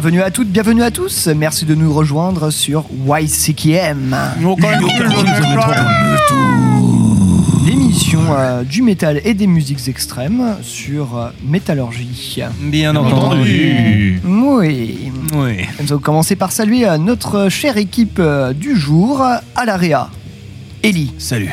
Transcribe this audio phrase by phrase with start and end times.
[0.00, 1.26] Bienvenue à toutes, bienvenue à tous.
[1.26, 4.16] Merci de nous rejoindre sur YCKM.
[7.66, 12.40] L'émission euh, du métal et des musiques extrêmes sur euh, Métallurgie.
[12.62, 14.22] Bien entendu.
[14.24, 15.12] Oui.
[15.34, 15.66] Oui.
[15.82, 20.08] Nous allons commencer par saluer euh, notre chère équipe euh, du jour, à l'AREA.
[20.82, 21.12] Ellie.
[21.18, 21.50] Salut.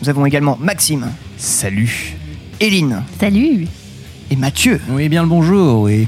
[0.00, 2.14] Nous avons également Maxime, Salut.
[2.60, 3.66] Eline Salut
[4.30, 4.80] et Mathieu.
[4.90, 6.06] Oui, bien le bonjour, oui.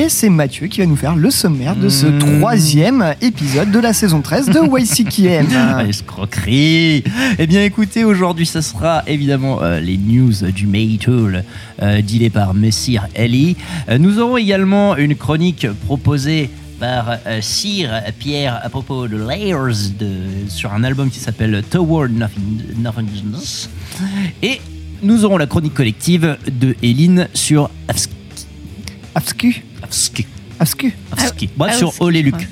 [0.00, 2.18] Et c'est Mathieu qui va nous faire le sommaire de ce Mmh.
[2.20, 5.46] troisième épisode de la saison 13 de YCKM.
[5.54, 7.04] Ah, escroquerie.
[7.38, 11.44] Eh bien, écoutez, aujourd'hui, ça sera évidemment euh, les news du Maytool,
[11.82, 13.58] euh, dealé par Messire Ellie.
[13.90, 16.48] Euh, nous aurons également une chronique proposée
[16.78, 22.10] par euh, Sir Pierre à propos de Layers de, sur un album qui s'appelle Toward
[22.10, 23.68] Nothing, Nothingness.
[24.42, 24.62] Et
[25.02, 28.14] nous aurons la chronique collective de Eline sur Afski.
[29.14, 29.64] Afscu
[30.58, 31.50] Afscu Afski.
[31.56, 32.48] Bref, Ah, sur Ole Luc.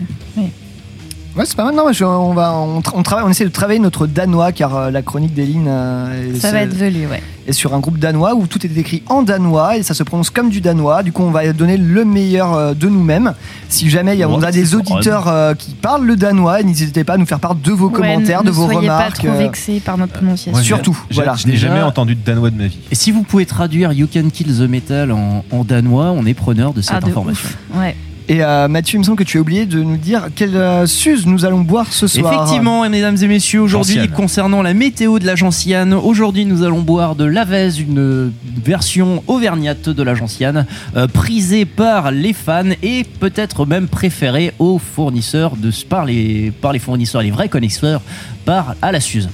[1.39, 1.44] Ouais.
[1.47, 1.75] C'est pas mal.
[1.75, 4.77] Non, je- on, va, on, tra- on travaille, on essaie de travailler notre danois car
[4.77, 7.22] euh, la chronique d'Eline euh, est- Ça va être velu, ouais.
[7.47, 10.31] est sur un groupe danois où tout est écrit en danois et ça se prononce
[10.31, 11.03] comme du danois.
[11.03, 13.34] Du coup, on va donner le meilleur euh, de nous-mêmes.
[13.69, 17.05] Si jamais il y a, on a des auditeurs euh, qui parlent le danois, n'hésitez
[17.05, 19.22] pas à nous faire part de vos Ouais, commentaires, de vos ne soyez remarques.
[19.22, 20.59] pas trop vexés par notre prononciation.
[20.59, 21.34] Ouais, Surtout, voilà.
[21.37, 22.78] Je n'ai jamais entendu de danois de ma vie.
[22.91, 26.34] Et si vous pouvez traduire You Can Kill the Metal en, en danois, on est
[26.34, 27.48] preneur de cette Ah, de information.
[27.72, 27.78] ouf.
[27.81, 27.97] Ouais.
[28.31, 30.87] Et euh, Mathieu, il me semble que tu as oublié de nous dire quelle euh,
[30.87, 32.31] suze nous allons boire ce soir.
[32.31, 34.15] Effectivement, mesdames et messieurs, aujourd'hui, Gentiane.
[34.15, 38.31] concernant la météo de la gentiane, aujourd'hui nous allons boire de l'Avez, une
[38.62, 44.78] version auvergnate de la gentiane, euh, prisée par les fans et peut-être même préférée aux
[44.78, 48.03] fournisseurs, de, par, les, par les fournisseurs, les vrais connaisseurs,
[48.45, 49.31] par à la Suze.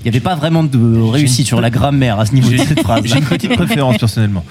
[0.00, 2.80] Il n'y avait pas vraiment de réussite sur la grammaire à ce niveau de cette
[2.80, 3.02] phrase.
[3.04, 4.44] j'ai une petite préférence personnellement.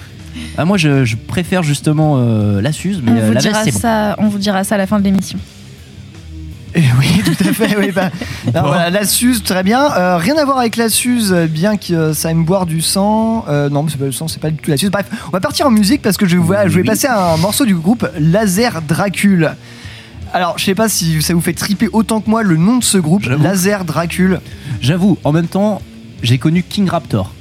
[0.56, 3.48] Ah, moi, je, je préfère justement euh, la Suze, mais On euh, vous, la Veste,
[3.48, 3.70] dira bon.
[3.72, 5.38] ça, on vous dira ça à la fin de l'émission.
[6.74, 7.76] Eh oui, tout à fait.
[7.78, 8.10] oui, bah,
[8.54, 9.90] alors voilà, la Suze, très bien.
[9.96, 13.46] Euh, rien à voir avec la Suze, bien que euh, ça aime boire du sang.
[13.48, 14.90] Euh, non, mais c'est pas le sang, c'est pas du tout la Suze.
[14.90, 16.86] Bref, on va partir en musique parce que je, voilà, je vais Oui.
[16.86, 19.52] passer à un morceau du groupe Laser Dracule.
[20.34, 22.84] Alors, je sais pas si ça vous fait triper autant que moi le nom de
[22.84, 23.42] ce groupe, J'avoue.
[23.42, 24.40] Laser Dracule.
[24.82, 25.80] J'avoue, en même temps,
[26.22, 27.32] j'ai connu King Raptor.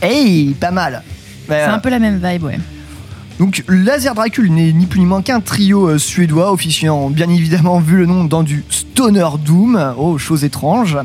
[0.00, 1.02] Hey, pas mal.
[1.52, 2.58] C'est un peu la même vibe, ouais.
[3.38, 7.80] Donc Laser Dracule n'est ni plus ni moins qu'un trio euh, suédois officiant bien évidemment
[7.80, 10.98] vu le nom dans du Stoner Doom, oh chose étrange.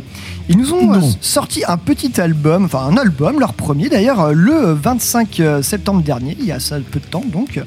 [0.50, 4.32] Ils nous ont euh, sorti un petit album, enfin un album, leur premier d'ailleurs, euh,
[4.34, 7.62] le 25 septembre dernier, il y a ça peu de temps donc,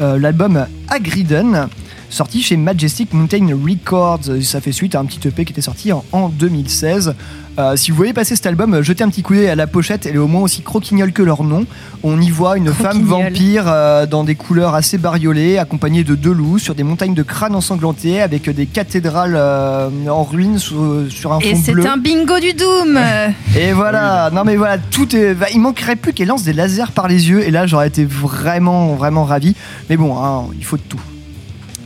[0.00, 1.68] euh, l'album Agriden,
[2.14, 4.20] sorti chez Majestic Mountain Records.
[4.42, 7.14] Ça fait suite à un petit EP qui était sorti en, en 2016.
[7.58, 9.68] Euh, si vous voyez passer cet album, euh, jetez un petit coup d'œil à la
[9.68, 11.66] pochette, elle est au moins aussi croquignole que leur nom.
[12.02, 16.32] On y voit une femme vampire euh, dans des couleurs assez bariolées, accompagnée de deux
[16.32, 21.32] loups sur des montagnes de crânes ensanglantés avec des cathédrales euh, en ruine sur, sur
[21.32, 21.86] un Et fond c'est bleu.
[21.86, 22.98] un bingo du Doom
[23.56, 25.34] Et voilà, non mais voilà, tout est.
[25.34, 28.04] bah, il manquerait plus qu'elle lance des lasers par les yeux, et là j'aurais été
[28.04, 29.54] vraiment, vraiment ravi.
[29.90, 31.00] Mais bon, hein, il faut de tout.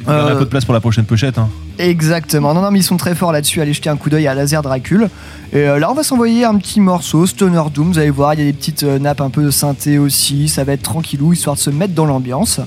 [0.09, 1.39] Il y a Euh, un peu de place pour la prochaine pochette.
[1.39, 1.49] Hein.
[1.79, 2.55] Exactement.
[2.55, 3.61] Non, non, mais ils sont très forts là-dessus.
[3.61, 5.09] Allez jeter un coup d'œil à Laser Dracule.
[5.53, 7.93] Et euh, là, on va s'envoyer un petit morceau, Stoner Doom.
[7.93, 10.49] Vous allez voir, il y a des petites euh, nappes un peu de synthé aussi.
[10.49, 12.61] Ça va être tranquillou, histoire de se mettre dans l'ambiance.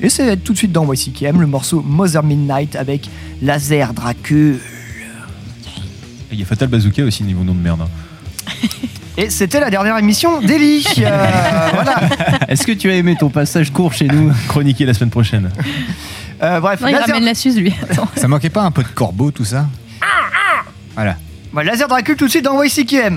[0.00, 3.08] Et ça va être tout de suite dans YCKM, le morceau Mother Midnight avec
[3.42, 4.58] Laser Dracule.
[6.30, 7.80] Et Il y a Fatal Bazooka aussi, niveau nom de merde.
[7.82, 8.48] hein.
[9.16, 10.84] Et c'était la dernière émission d'Eli.
[10.98, 12.00] Euh, voilà.
[12.48, 15.50] Est-ce que tu as aimé ton passage court chez nous Chroniqué la semaine prochaine?
[16.44, 17.06] Euh, bref, Non, il Laser...
[17.08, 17.74] ramène la suze, lui.
[17.90, 18.08] Attends.
[18.16, 19.66] Ça manquait pas un peu de corbeau, tout ça
[20.94, 21.16] Voilà.
[21.54, 23.16] Ouais, Laser Dracule tout de suite dans YCKM.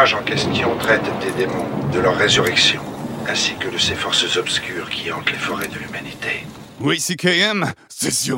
[0.13, 2.81] En question traite des démons, de leur résurrection,
[3.27, 6.45] ainsi que de ces forces obscures qui hantent les forêts de l'humanité.
[6.81, 8.37] Oui, CKM, c'est sur.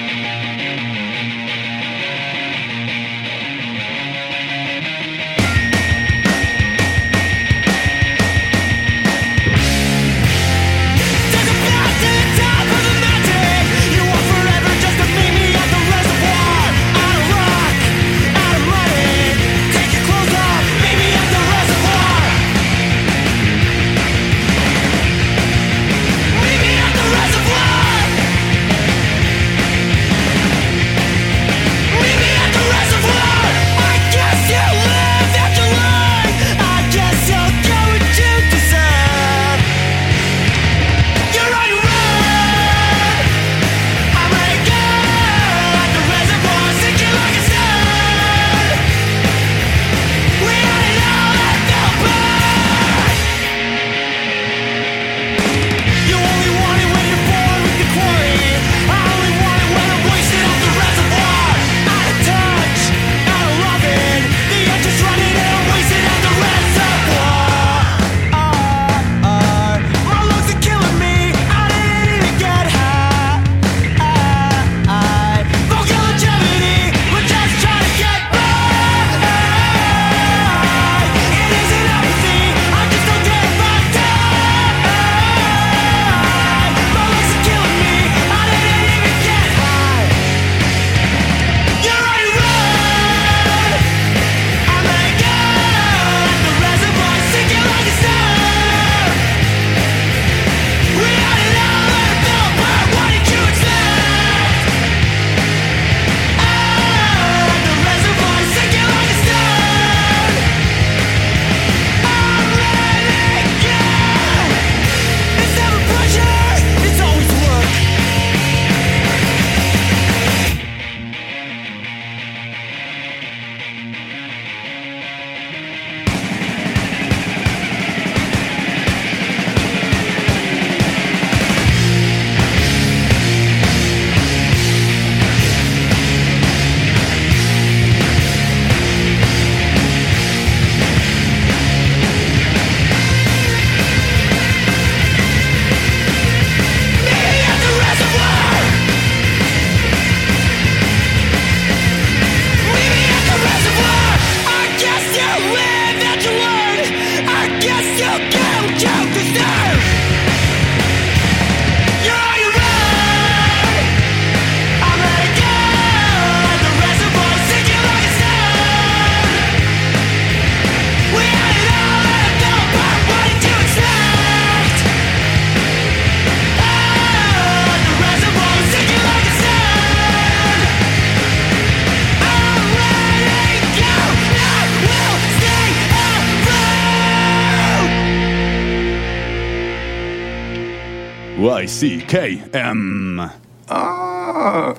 [193.67, 194.73] Ah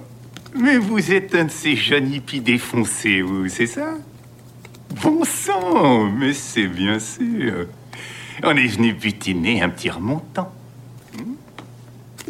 [0.55, 3.95] Mais vous êtes un de ces jeunes hippies défoncés, vous, c'est ça?
[5.03, 7.67] Bon sang Mais c'est bien sûr.
[8.45, 10.53] On est venu butiner un petit remontant.
[11.17, 11.35] Hmm?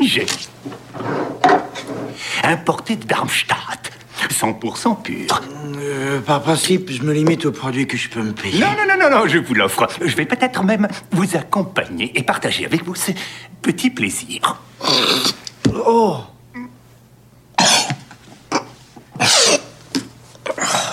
[0.00, 0.26] J'ai.
[2.42, 3.71] Importé de Darmstadt.
[4.42, 5.40] 100% pur.
[5.78, 8.58] Euh, par principe, je me limite aux produits que je peux me payer.
[8.58, 9.86] Non, non, non, non, non, je vous l'offre.
[10.04, 13.12] Je vais peut-être même vous accompagner et partager avec vous ce
[13.60, 14.60] petit plaisir.
[15.86, 16.16] Oh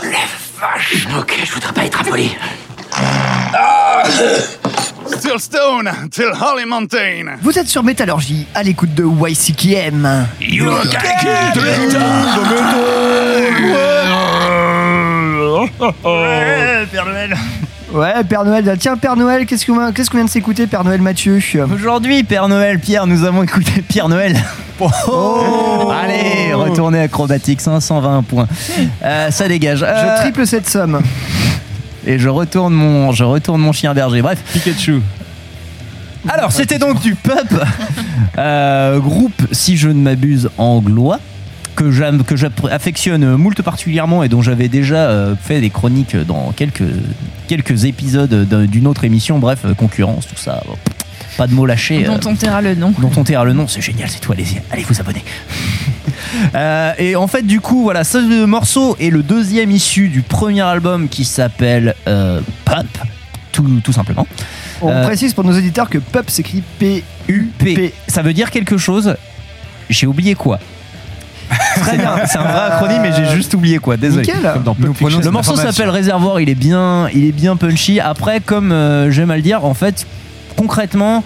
[0.04, 0.26] La
[0.60, 2.36] vache Ok, je voudrais pas être impoli.
[5.18, 7.38] Still Stone, till Holly Mountain.
[7.42, 10.28] Vous êtes sur Métallurgie, à l'écoute de YCKM.
[16.06, 17.36] Ouais, Père Noël.
[17.92, 18.78] Ouais, Père Noël.
[18.80, 21.40] Tiens, Père Noël, qu'est-ce qu'on qu'est-ce qu'on vient de s'écouter, Père Noël Mathieu?
[21.74, 24.38] Aujourd'hui, Père Noël, Pierre, nous avons écouté Pierre Noël.
[24.80, 28.48] Oh Allez, retournez acrobatique, 520 points.
[29.04, 29.80] Euh, ça dégage.
[29.80, 31.02] Je Euh, triple cette somme.
[32.06, 34.22] Et je retourne mon, je retourne mon chien berger.
[34.22, 35.02] Bref, Pikachu.
[36.28, 37.34] Alors, c'était donc du Pup,
[38.38, 41.20] euh, groupe, si je ne m'abuse, anglois
[41.76, 46.52] que j'aime, que j'affectionne moult particulièrement et dont j'avais déjà euh, fait des chroniques dans
[46.52, 46.84] quelques
[47.48, 49.40] quelques épisodes d'un- d'une autre émission.
[49.40, 50.62] Bref, euh, concurrence, tout ça.
[50.68, 50.76] bon,
[51.40, 52.06] Pas de mots lâchés.
[52.06, 52.94] euh, Dont on taira le nom.
[53.00, 55.24] dont on taira le nom, c'est génial, c'est tout, allez-y, allez vous abonner.
[56.54, 60.62] Euh, et en fait, du coup, voilà, ce morceau est le deuxième issu du premier
[60.62, 62.88] album qui s'appelle euh, Pump,
[63.52, 64.28] tout, tout simplement.
[64.82, 67.94] On Euh, précise pour nos auditeurs que PUP s'écrit P-U-P.
[68.08, 69.16] Ça veut dire quelque chose,
[69.90, 70.60] j'ai oublié quoi.
[71.82, 73.96] Très bien, c'est un vrai acronyme, mais j'ai juste oublié quoi.
[73.98, 74.22] Désolé.
[74.28, 74.52] Nickel.
[74.54, 75.26] Comme dans Pulp Nous prenons Fiction.
[75.26, 78.00] Le morceau s'appelle Réservoir, il est bien, il est bien punchy.
[78.00, 80.06] Après, comme euh, j'aime à le dire, en fait,
[80.60, 81.24] concrètement,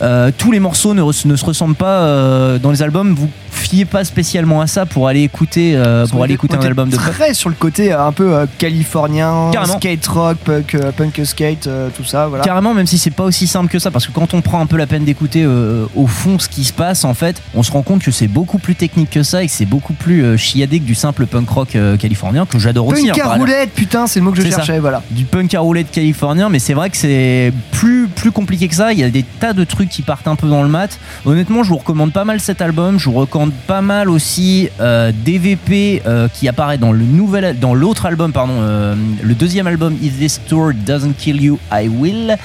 [0.00, 3.16] euh, tous les morceaux ne, se ressemblent pas euh, dans les albums.
[3.50, 6.96] Fiez pas spécialement à ça pour aller écouter, euh, pour aller écouter un album de
[6.96, 7.04] pop.
[7.12, 9.76] Très sur le côté euh, un peu euh, californien, Carrément.
[9.78, 12.26] skate rock, punk, euh, punk skate, euh, tout ça.
[12.28, 12.44] Voilà.
[12.44, 14.66] Carrément, même si c'est pas aussi simple que ça, parce que quand on prend un
[14.66, 17.82] peu la peine d'écouter au fond ce qui se passe, en fait, on se rend
[17.82, 20.84] compte que c'est beaucoup plus technique que ça et que c'est beaucoup plus chiadé que
[20.84, 23.08] du simple punk rock californien que j'adore aussi.
[23.08, 24.56] Punk hein, à roulette, putain, c'est le mot que je ça.
[24.56, 25.02] cherchais, voilà.
[25.10, 28.92] du punk à roulette californien, mais c'est vrai que c'est plus, plus compliqué que ça.
[28.92, 30.98] Il y a des tas de trucs qui partent un peu dans le mat.
[31.24, 32.98] Honnêtement, je vous recommande pas mal cet album.
[32.98, 37.74] Je vous recommande pas mal aussi euh, DVP euh, qui apparaît dans le nouvel, dans
[37.74, 42.36] l'autre album, pardon, euh, le deuxième album If This Tour Doesn't Kill You, I Will.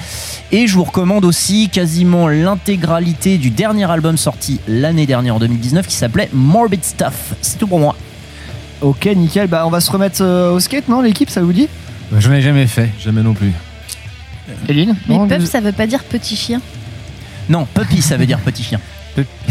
[0.52, 5.86] Et je vous recommande aussi quasiment l'intégralité du dernier album sorti l'année dernière en 2019
[5.86, 7.34] qui s'appelait Morbid Stuff.
[7.42, 7.94] C'est tout pour moi.
[8.80, 9.48] Ok, nickel.
[9.48, 11.68] Bah, on va se remettre euh, au skate, non, l'équipe, ça vous dit?
[12.16, 12.90] Je n'ai jamais fait.
[12.98, 13.52] Jamais non plus.
[14.68, 16.60] Eline Mais Non, pup, vous- ça veut pas dire petit chien.
[17.48, 18.80] Non, Puppy, ça veut dire petit chien.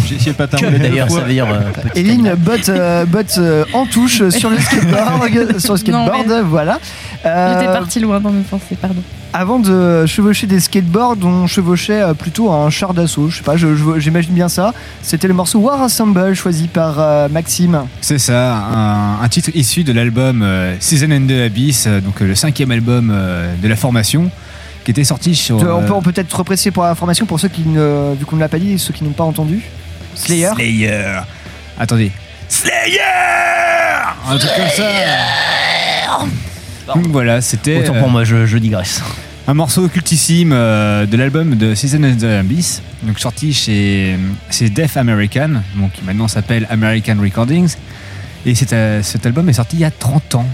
[0.08, 1.20] J'ai essayé de roulette deux d'ailleurs, fois.
[1.20, 5.74] ça veut dire euh, Eline botte, euh, botte, euh, en touche sur le skateboard, sur
[5.74, 6.80] le skateboard, Non, voilà.
[7.26, 9.02] Euh, J'étais partie loin dans mes pensées, pardon.
[9.34, 13.30] avant de chevaucher des skateboards, on chevauchait plutôt un char d'assaut.
[13.30, 13.56] Je sais pas,
[13.98, 14.74] j'imagine bien ça.
[15.02, 17.82] C'était le morceau War Assemble choisi par euh, Maxime.
[18.02, 22.28] C'est ça, un, un titre issu de l'album euh, Season and the Abyss, donc euh,
[22.28, 24.30] le cinquième album euh, de la formation,
[24.86, 25.60] qui était sorti sur.
[25.60, 28.26] Euh, on euh, peut on peut peut-être repréciser pour l'information pour ceux qui ne, vu
[28.26, 29.62] qu'on ne l'a pas dit, ceux qui n'ont pas entendu.
[30.14, 30.52] Slayer.
[30.56, 31.20] Slayer.
[31.78, 32.12] Attendez.
[32.48, 33.00] Slayer
[34.30, 34.86] Un truc comme ça.
[36.94, 39.02] Donc voilà, c'était Autant euh, pour moi, je, je digresse.
[39.48, 44.16] un morceau cultissime euh, de l'album de Season and the Abyss, donc sorti chez,
[44.52, 47.76] chez Def American, donc qui maintenant s'appelle American Recordings.
[48.46, 50.46] Et cet, euh, cet album est sorti il y a 30 ans.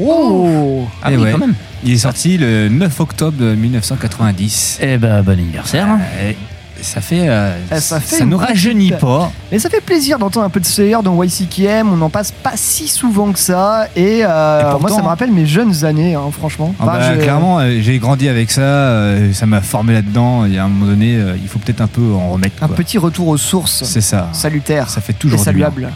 [0.00, 1.32] Oh Ah Eh oui, ouais.
[1.32, 1.54] quand même.
[1.84, 4.78] Il est sorti le 9 octobre de 1990.
[4.82, 5.86] Eh ben, bon anniversaire.
[6.26, 6.36] Et
[6.82, 9.30] ça fait, euh, Eh, ça fait ça nous rajeunit pas.
[9.52, 11.92] Mais ça fait plaisir d'entendre un peu de Slayer dans YCKM.
[11.92, 13.86] On n'en passe pas si souvent que ça.
[13.96, 16.74] Et, euh, Et pourtant- moi, ça me rappelle mes jeunes années, hein, franchement.
[16.80, 20.46] Ah Enfin, bah, clairement, euh, j'ai grandi avec ça, euh, ça m'a formé là-dedans.
[20.46, 22.62] Et à un moment donné, euh, il faut peut-être un peu en remettre.
[22.62, 22.76] Un quoi.
[22.76, 23.84] petit retour aux sources.
[23.84, 24.28] C'est ça.
[24.32, 24.90] Salutaire.
[24.90, 25.44] Ça fait et toujours bien.
[25.44, 25.88] saluable.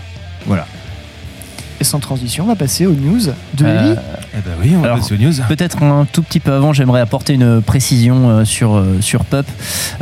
[0.46, 0.66] Voilà.
[1.80, 3.20] Et sans transition, on va passer aux news
[3.54, 4.00] de Euh, Ellie.
[4.34, 5.32] Eh ben oui, on va Alors, passer aux news.
[5.46, 9.46] Peut-être un tout petit peu avant, j'aimerais apporter une précision euh, sur, euh, sur Pup.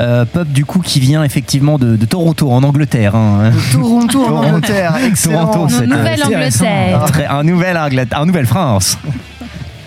[0.01, 3.15] Euh, Pup, du coup, qui vient effectivement de, de Toronto, en Angleterre.
[3.15, 3.51] hein.
[3.51, 4.95] De Toronto en Angleterre.
[5.07, 5.47] Excellent.
[5.49, 6.65] Toronto, c'est Nouvelle intéressant.
[6.65, 7.05] Angleterre.
[7.09, 8.97] Très- un nouvel Angleterre, un nouvelle France.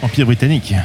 [0.03, 0.75] Empire britannique.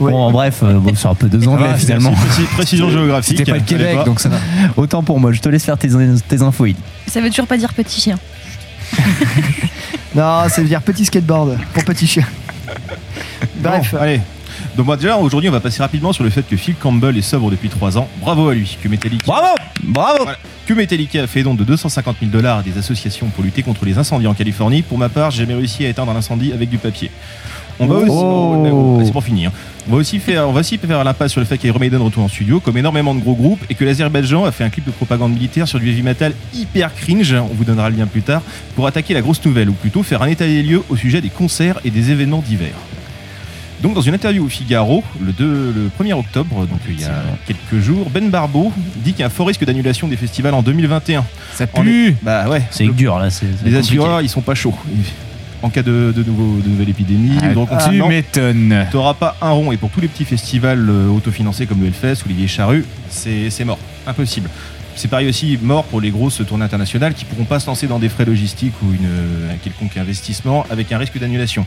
[0.00, 0.10] Ouais.
[0.10, 2.12] Bon, bref, euh, bon, c'est un peu deux anglais Ah, c'est- finalement.
[2.16, 3.36] c'est précis- précision géographique.
[3.38, 4.04] C'était pas le Québec, pas.
[4.04, 4.38] donc ça va.
[4.76, 5.90] Autant pour moi, je te laisse faire tes,
[6.26, 6.66] tes infos.
[6.66, 6.76] Yves.
[7.06, 8.18] Ça veut toujours pas dire petit chien.
[10.14, 12.24] Non, ça veut dire petit skateboard pour petit chien.
[13.56, 13.90] Bref.
[13.92, 14.20] Bon, allez.
[14.76, 17.22] Donc moi, déjà aujourd'hui on va passer rapidement sur le fait que Phil Campbell est
[17.22, 18.08] sobre depuis 3 ans.
[18.20, 18.78] Bravo à lui.
[18.82, 20.38] Que Metallica, Bravo Bravo Voilà.
[20.66, 23.84] que Metallica a fait don de 250 000 dollars à des associations pour lutter contre
[23.84, 24.82] les incendies en Californie.
[24.82, 27.10] Pour ma part, j'ai jamais réussi à éteindre un incendie avec du papier.
[27.80, 29.00] On va aussi, Oh.
[29.04, 29.50] c'est pour finir.
[29.88, 32.24] On va aussi faire, on va aussi faire l'impasse sur le fait qu'Iron Maiden retourne
[32.26, 34.90] en studio, comme énormément de gros groupes, et que l'Azerbaïdjan a fait un clip de
[34.92, 37.34] propagande militaire sur du heavy metal hyper cringe.
[37.34, 38.42] On vous donnera le lien plus tard
[38.76, 41.28] pour attaquer la grosse nouvelle, ou plutôt faire un état des lieux au sujet des
[41.30, 42.74] concerts et des événements divers.
[43.82, 45.44] Donc dans une interview au Figaro, le, 2
[45.76, 48.72] le 1er octobre, donc il y a quelques jours, Ben Barbeau
[49.04, 51.22] dit qu'il y a un fort risque d'annulation des festivals en 2021.
[51.52, 52.62] Ça pue Bah ouais.
[52.70, 53.28] C'est dur là.
[53.62, 54.74] Les assureurs, ils sont pas chauds.
[55.62, 58.86] En cas de, de, nouveau, de nouvelle épidémie, Ah, de Tu reconfinement, m'étonnes.
[58.92, 59.72] t'auras pas un rond.
[59.72, 62.84] Et pour tous les petits festivals euh, autofinancés comme le Hellfest ou les Vieilles Charrues,
[63.08, 63.78] c'est c'est mort.
[64.06, 64.50] Impossible.
[64.96, 67.98] C'est pareil aussi mort pour les grosses tournées internationales qui pourront pas se lancer dans
[67.98, 71.66] des frais logistiques ou une, un quelconque investissement avec un risque d'annulation.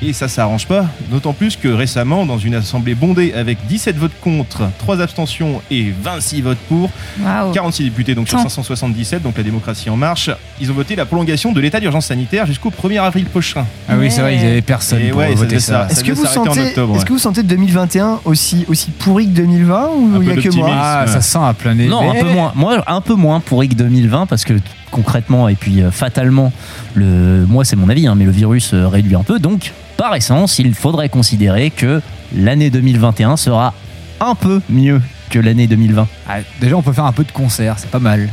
[0.00, 0.86] Et ça, ça arrange pas.
[1.10, 5.92] D'autant plus que récemment, dans une assemblée bondée avec 17 votes contre, 3 abstentions et
[6.02, 7.50] 26 votes pour, Waouh.
[7.52, 8.44] 46 députés donc sur Tant.
[8.48, 10.30] 577, donc la démocratie en marche,
[10.60, 13.66] ils ont voté la prolongation de l'état d'urgence sanitaire jusqu'au 1er avril prochain.
[13.88, 15.88] Ah oui, c'est vrai, il y avait personne Et pour ouais, ça voter ça.
[15.88, 17.04] ça- Est-ce que, vous sentez, octobre, est-ce ouais.
[17.08, 20.68] que vous sentez 2021 aussi, aussi pourri que 2020 ou il y a que moi.
[20.72, 21.88] Ah, ça sent à plein nez.
[21.88, 22.52] Non, un peu moins.
[22.54, 24.54] Moi, un peu moins pour Rick 2020 parce que
[24.92, 26.52] concrètement et puis euh, fatalement,
[26.94, 29.38] le, moi c'est mon avis, hein, mais le virus euh, réduit un peu.
[29.38, 32.00] Donc, par essence, il faudrait considérer que
[32.34, 33.74] l'année 2021 sera
[34.20, 36.06] un peu mieux que l'année 2020.
[36.28, 38.30] Ah, déjà, on peut faire un peu de concert, c'est pas mal.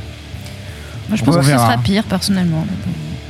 [1.10, 2.66] Moi, je On pense que ce sera pire, personnellement.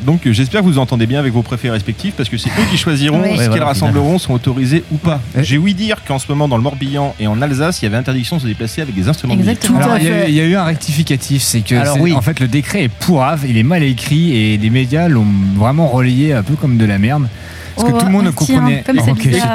[0.06, 2.66] Donc euh, j'espère que vous entendez bien avec vos préfets respectifs parce que c'est eux
[2.70, 3.30] qui choisiront Oui.
[3.30, 5.20] ce Ouais, qu'ils voilà, rassembleront sont autorisés ou pas.
[5.42, 7.98] J'ai ouï dire qu'en ce moment dans le Morbihan et en Alsace, il y avait
[7.98, 9.80] interdiction de se déplacer avec des instruments Exactement.
[9.80, 12.02] À il y, a eu- il y a eu un rectificatif, c'est que Alors, c'est-
[12.02, 12.14] oui.
[12.14, 15.88] en fait le décret est pourrave, il est mal écrit et les médias l'ont vraiment
[15.88, 17.28] relayé un peu comme de la merde.
[17.76, 18.84] Parce que Oh, tout le monde ne tiens, comprenait.
[18.86, 19.54] comme c'est Ok, bizarre.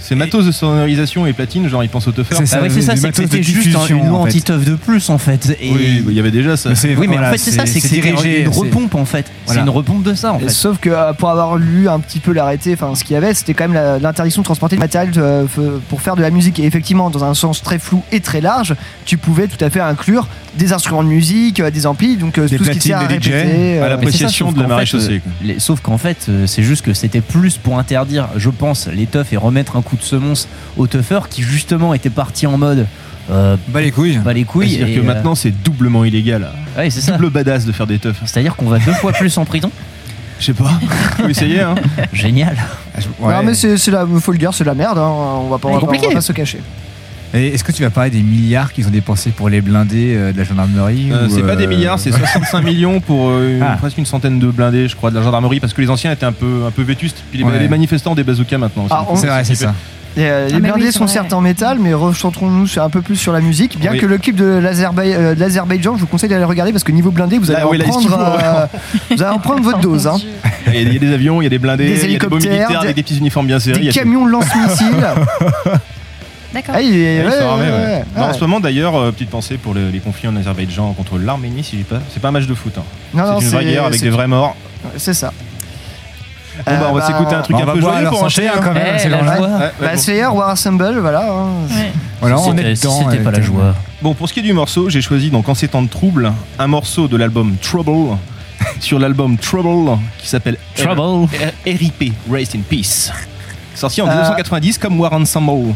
[0.00, 2.34] c'est matos de sonorisation et platine, genre ils pensent au teuffer.
[2.36, 2.60] C'est ça.
[2.62, 2.68] Ah
[3.12, 5.56] c'était juste un- une loi en anti-teuf de plus en fait.
[5.60, 5.70] Et...
[5.72, 6.70] Oui, bah, il y avait déjà ça.
[6.70, 8.94] Mais c'est- Oui, mais voilà, en fait, c'est ça, c'est que c'est dirigé, une repompe
[8.94, 9.26] en fait.
[9.46, 10.50] C'est une repompe de ça en fait.
[10.50, 13.34] Sauf que euh, pour avoir lu un petit peu l'arrêté, enfin ce qu'il y avait,
[13.34, 15.44] c'était quand même l'interdiction de transporter du matériel euh,
[15.88, 16.58] pour faire de la musique.
[16.60, 18.74] Et effectivement, dans un sens très flou et très large,
[19.06, 22.56] tu pouvais tout à fait inclure des instruments de musique, euh, des amplis, donc Des
[22.58, 23.78] tout ce qui sert à répéter.
[23.78, 25.22] à la- Mais c'est ça, Appréciation sauf de la marée chaussée,
[25.58, 29.36] sauf qu'en fait, c'est juste que c'était plus pour interdire, je pense, les teufs et
[29.36, 32.86] remettre un coup de semonce aux teufeurs qui justement étaient partis en mode
[33.30, 34.18] euh, Bah les couilles.
[34.18, 34.70] pas les couilles.
[34.76, 36.48] C'est-à-dire que euh, maintenant c'est doublement illégal.
[36.76, 37.12] ouais, c'est ça.
[37.12, 38.20] Double badass de faire des teufs.
[38.24, 39.70] C'est-à-dire qu'on va deux fois plus en prison.
[40.40, 40.70] Je sais pas.
[41.18, 41.74] Faut essayer hein.
[42.12, 42.56] Génial.
[43.20, 43.34] Ouais.
[43.34, 44.98] Non mais c'est c'est la, faut le dire, c'est de la merde.
[44.98, 46.06] hein, On va pas, on va pas- compliqué.
[46.06, 46.60] on va pas se cacher.
[47.32, 50.38] Est-ce que tu vas parler des milliards qu'ils ont dépensés pour les blindés euh, de
[50.38, 53.76] la gendarmerie Euh, c'est pas des euh, milliards, c'est 65 millions pour euh, une- Ah.
[53.78, 56.26] presque une centaine de blindés, je crois, de la gendarmerie, parce que les anciens étaient
[56.26, 57.22] un peu, un peu vétustes.
[57.30, 57.58] Puis les, Ouais.
[57.60, 58.84] les manifestants ont des bazookas maintenant.
[58.84, 58.94] aussi.
[58.96, 59.74] Ah, C'est vrai, c'est ça.
[60.16, 61.12] Et, euh, les Ah, blindés oui, sont vrai.
[61.12, 63.78] certes en métal, mais recentrons-nous sur- un peu plus sur la musique.
[63.78, 63.98] Bien Oui.
[64.00, 66.82] que le clip de l'Azerbaï- euh, de l'Azerbaïdjan, je vous conseille d'aller le regarder parce
[66.82, 68.66] que niveau blindé, vous allez, Là, en, oui, prendre, kiffe, euh,
[69.16, 70.08] vous allez en prendre votre dose.
[70.08, 70.16] hein.
[70.74, 72.26] Il y, a, des avions, il y a des blindés, Des il y a des
[72.26, 73.78] beaux hélicoptères, militaires des- avec des petits uniformes bien serrés.
[73.82, 75.06] Des camions lance-missiles.
[76.52, 76.74] D'accord.
[76.76, 77.76] Ah, il est- Ouais, ouais, sont armés, ouais, ouais.
[77.78, 78.04] ouais.
[78.16, 78.34] Non, En Ouais.
[78.34, 81.72] ce moment, d'ailleurs, euh, petite pensée pour le- les conflits en Azerbaïdjan contre l'Arménie, si
[81.72, 82.00] je dis pas.
[82.12, 82.72] C'est pas un match de foot.
[82.78, 82.82] hein.
[83.14, 84.56] Non, non, c'est une vraie guerre avec c'est- des vrais morts.
[84.96, 85.32] C'est ça.
[86.66, 88.12] Bon, bah, on va Euh, s'écouter un truc on un va peu boire joyeux leur
[88.12, 88.48] pour santé, enchaîner.
[88.48, 89.46] hein, quand même, Eh, c'est la leur- joie.
[89.46, 89.98] Ouais, ouais, Bah, bon.
[89.98, 91.22] Slayer, War Assemble, voilà.
[91.32, 91.46] hein.
[91.70, 91.92] Ouais.
[92.20, 93.08] Voilà, on C'était- est si dedans.
[93.10, 93.74] c'était pas la euh, joie.
[94.02, 96.32] Bon, pour ce qui est du morceau, j'ai choisi donc en ces temps de trouble
[96.58, 98.16] un morceau de l'album Trouble
[98.80, 101.28] sur l'album Trouble qui s'appelle Trouble.
[101.64, 103.10] RIP, Rest in Peace.
[103.74, 105.74] Sorti en Euh, 1990 comme War Ensemble.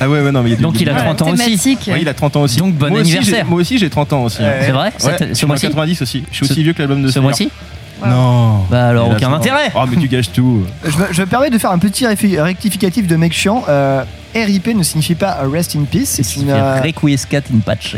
[0.00, 1.30] Ah ouais, ouais, non, mais il y a du- Donc il a Ouais, 30 ans
[1.30, 1.78] aussi.
[1.88, 2.58] Ouais, il a 30 ans aussi.
[2.58, 3.46] Donc, bon Moi anniversaire.
[3.46, 4.42] Moi aussi, j'ai 30 ans aussi.
[4.42, 4.52] hein.
[4.60, 6.24] C'est vrai Ouais, Cette- je Ce suis en mois-ci 90 aussi.
[6.30, 7.22] Je suis Ce- aussi vieux que l'album de Ce Slayer.
[7.26, 7.50] mois-ci
[8.04, 8.64] Non.
[8.70, 9.72] Bah alors, aucun intérêt.
[9.74, 10.64] Oh, mais tu gâches tout.
[10.84, 13.64] Je, me, je me permets de faire un petit réfi- rectificatif de mec chiant.
[13.68, 14.04] Euh,
[14.34, 16.20] RIP ne signifie pas Rest in Peace.
[16.22, 16.50] C'est une.
[16.50, 17.94] euh, Requiescat in pace.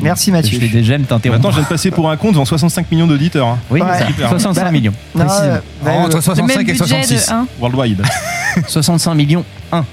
[0.00, 0.58] Merci Mathieu.
[0.60, 1.38] Je fais j'aime t'interrompre.
[1.38, 3.46] Maintenant, je viens de passer pour un compte devant 65 millions d'auditeurs.
[3.46, 3.58] hein.
[3.70, 3.86] Oui, Ouais.
[3.92, 4.06] c'est ça.
[4.08, 4.28] Super.
[4.30, 4.92] 65 Bah, millions.
[5.14, 7.26] Non, euh, bah, Entre euh, Le 65 même et budget 66.
[7.28, 7.46] de 1.
[7.60, 8.02] Worldwide.
[8.66, 9.84] 65 millions 1.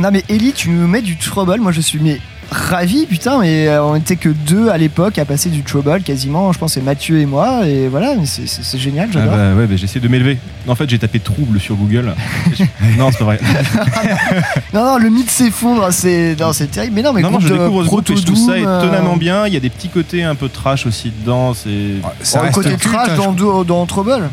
[0.00, 1.60] Non mais Ellie, tu nous mets du trouble.
[1.60, 2.18] Moi je suis mais
[2.50, 3.38] ravi putain.
[3.40, 6.52] Mais euh, on était que deux à l'époque à passer du trouble quasiment.
[6.52, 7.66] Je pense que c'est Mathieu et moi.
[7.66, 9.08] Et voilà, mais c'est- c'est c'est génial.
[9.10, 9.36] Ah J'adore.
[9.36, 10.38] bah ouais, bah, j'essaie de m'élever.
[10.66, 12.14] En fait, j'ai tapé trouble sur Google.
[12.98, 13.40] non, c'est pas vrai.
[14.74, 15.88] Non non, le mythe s'effondre.
[15.92, 16.94] C'est non, c'est terrible.
[16.96, 19.16] Mais non, mais non, non, je découvre ce groupe et je trouve ça euh, étonnamment
[19.16, 19.46] bien.
[19.46, 21.54] Il y a des petits côtés un peu trash aussi dedans.
[21.54, 24.30] C'est Ça oh, le reste côté culte, trash hein, dans, dans, dans Trouble.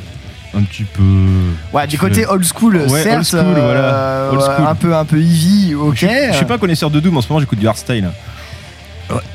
[0.58, 1.04] Un petit peu.
[1.74, 3.18] Ouais, du côté old school, Ouais, certes.
[3.18, 3.80] old school, voilà.
[3.80, 4.66] euh, Old school.
[4.68, 5.96] Un peu un peu heavy, ok.
[5.96, 8.10] Je, suis- je suis pas un connaisseur de Doom en ce moment, j'écoute du hardstyle.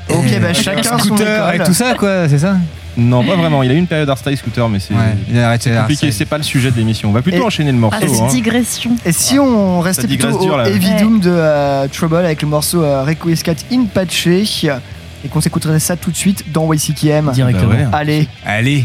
[0.09, 2.57] Ok, bah chacun son Scooter et tout ça, quoi, c'est ça?
[2.96, 3.64] Non, pas vraiment.
[3.64, 6.12] Il a eu une période hardstyle scooter, mais c'est Ouais, il a arrêté compliqué.
[6.12, 7.09] C'est pas le sujet de l'émission.
[7.09, 7.98] On va plutôt Et- enchaîner le morceau.
[8.00, 8.29] Ah, hein.
[8.31, 8.92] digression.
[9.05, 10.68] Et si on restait Ça plutôt au là.
[10.68, 11.00] Heavy Ouais.
[11.00, 15.96] Doom de euh, Trouble avec le morceau euh, Requiescat in Pace et qu'on s'écouterait ça
[15.96, 17.33] tout de suite dans YCKM.
[17.33, 17.70] Directement.
[17.72, 17.87] Bah ouais.
[17.92, 18.29] Allez.
[18.46, 18.85] Allez.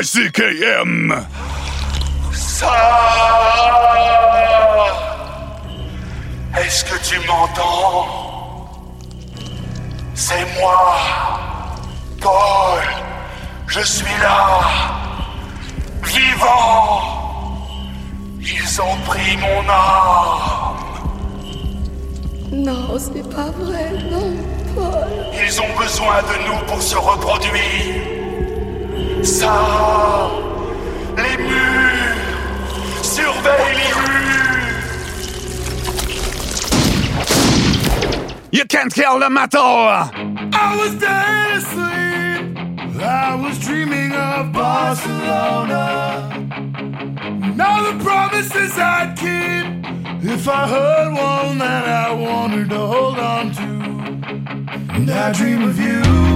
[0.00, 1.14] KCKM
[2.32, 2.72] Ça
[6.58, 8.08] Est-ce que tu m'entends?
[10.14, 10.96] C'est moi,
[12.20, 12.82] Paul.
[13.68, 14.60] Je suis là,
[16.02, 17.02] vivant.
[18.40, 20.76] Ils ont pris mon âme.
[22.52, 24.34] Non, c'est pas vrai, non,
[24.74, 25.08] Paul.
[25.40, 28.13] Ils ont besoin de nous pour se reproduire.
[29.24, 30.42] Sors
[31.16, 34.84] les murs, surveille les murs.
[38.52, 39.62] You can't kill the metal.
[39.62, 42.58] I was dead asleep.
[43.02, 46.28] I was dreaming of Barcelona.
[47.56, 49.64] Now the promises I'd keep.
[50.22, 53.62] If I heard one that I wanted to hold on to,
[54.92, 56.33] and I dream of you.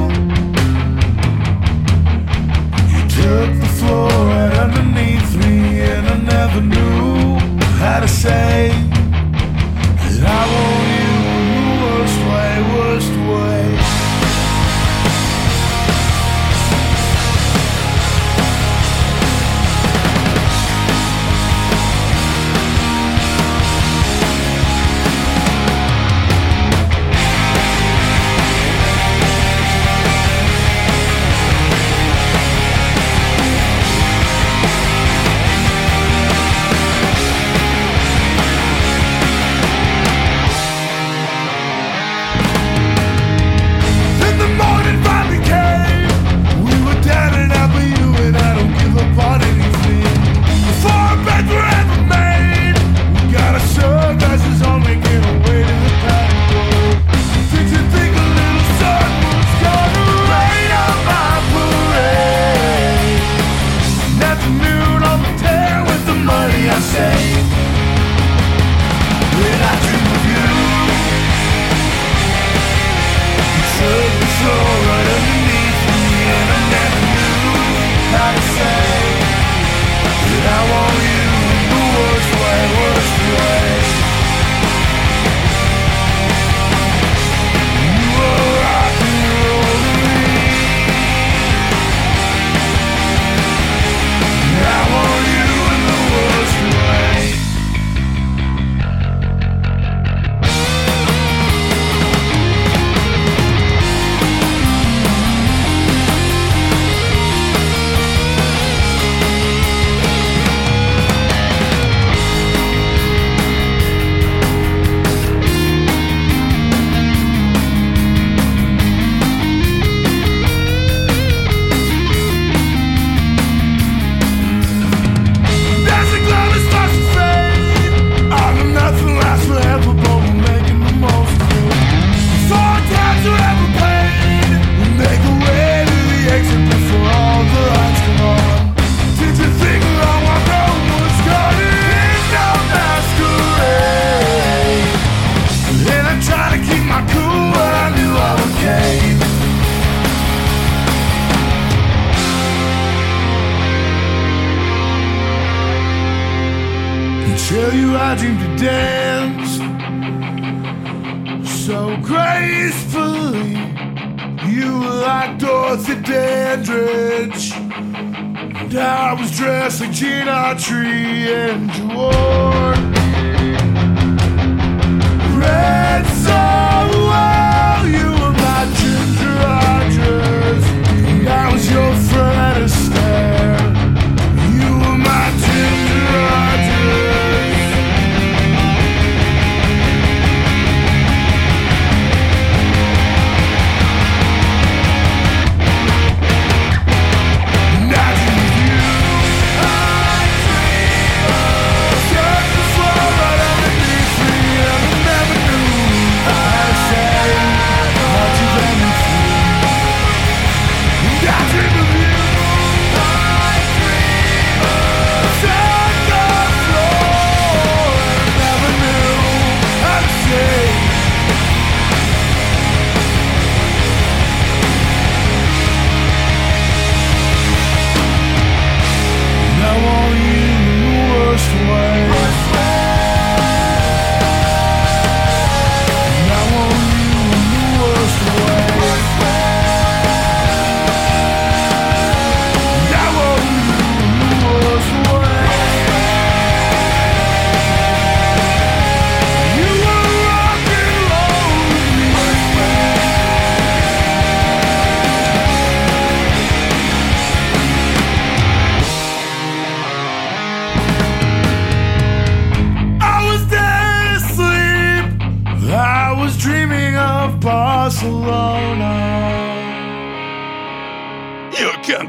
[3.29, 7.39] shook the floor right underneath me, and I never knew
[7.81, 8.70] how to say
[10.01, 10.88] that I won't.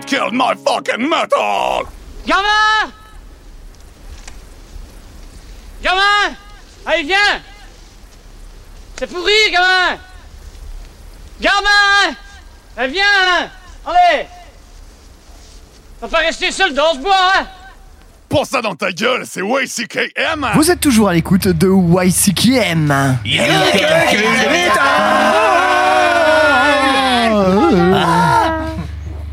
[0.10, 1.88] You can't kill my fucking metal!
[2.26, 2.92] Gamin
[5.84, 6.36] Gamin
[6.86, 7.42] Allez, viens!
[8.98, 10.00] C'est pourri, gamin
[11.40, 12.16] Gamin
[12.78, 13.52] Allez, viens!
[13.86, 14.26] Allez!
[16.02, 17.48] On va pas rester seul dans ce bois, hein!
[18.30, 20.48] Pour ça dans ta gueule, c'est YCKM!
[20.56, 23.18] Vous êtes toujours à l'écoute de YCKM.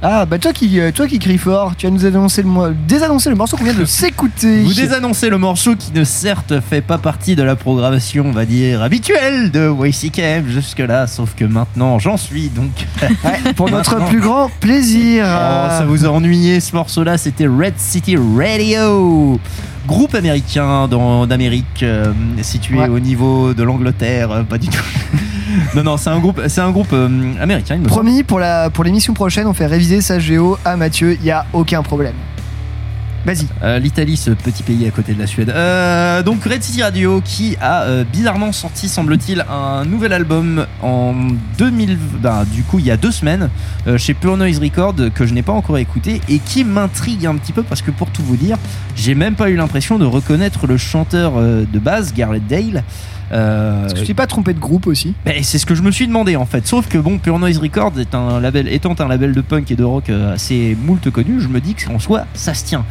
[0.03, 2.68] Ah bah toi qui euh, toi qui crie fort, tu vas nous annoncer le mo-
[2.86, 4.62] désannoncer le morceau qu'on vient de s'écouter.
[4.62, 8.44] Vous désannoncez le morceau qui ne certes fait pas partie de la programmation, on va
[8.44, 12.70] dire, habituelle de YCKM jusque-là, sauf que maintenant j'en suis donc.
[13.24, 15.24] Ouais, pour notre plus grand plaisir.
[15.26, 19.40] Oh, ça vous a ennuyé ce morceau-là, c'était Red City Radio.
[19.88, 22.88] Groupe américain dans- d'Amérique, euh, situé Ouais.
[22.88, 24.82] au niveau de l'Angleterre, euh, pas du tout.
[25.74, 27.74] Non, non, c'est un groupe, c'est un groupe euh, américain.
[27.76, 28.02] il me semble.
[28.02, 31.30] Promis pour la pour l'émission prochaine, on fait réviser sa géo à Mathieu, il y
[31.30, 32.14] a aucun problème.
[33.26, 33.48] Vas-y.
[33.64, 35.50] Euh, L'Italie, ce petit pays à côté de la Suède.
[35.50, 41.12] Euh, donc Red City Radio qui a euh, bizarrement sorti, semble-t-il, un nouvel album en
[41.59, 43.50] 2000, bah, du coup il y a deux semaines
[43.96, 47.52] chez Pure Noise Record que je n'ai pas encore écouté et qui m'intrigue un petit
[47.52, 48.59] peu parce que pour tout vous dire,
[48.94, 52.84] j'ai même pas eu l'impression de reconnaître le chanteur de base, Garrett Dale.
[53.33, 55.91] Euh, que tu t'es pas trompé de groupe aussi ben, c'est ce que je me
[55.91, 56.66] suis demandé en fait.
[56.66, 59.77] Sauf que bon, Pure Noise Records est un label, étant un label de punk et
[59.77, 62.85] de rock euh, assez moult connu, je me dis qu'en soi, ça se tient.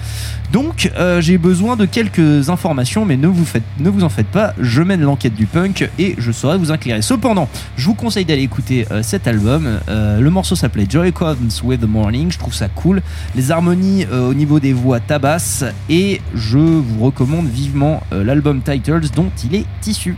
[0.56, 5.02] Donc, euh, j'ai besoin de quelques informations, mais ne vous, en faites pas, je mène
[5.02, 7.02] l'enquête du punk et je saurai vous éclairer.
[7.02, 9.68] Cependant, je vous conseille d'aller écouter euh, cet album.
[9.90, 13.02] Euh, le morceau s'appelait Joy Comes with the Morning, je trouve ça cool.
[13.36, 19.32] Les harmonies au niveau des voix tabassent et je vous recommande vivement l'album Titles dont
[19.44, 20.16] il est issu.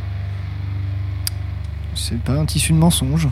[1.96, 3.28] C'est pas un tissu de mensonge.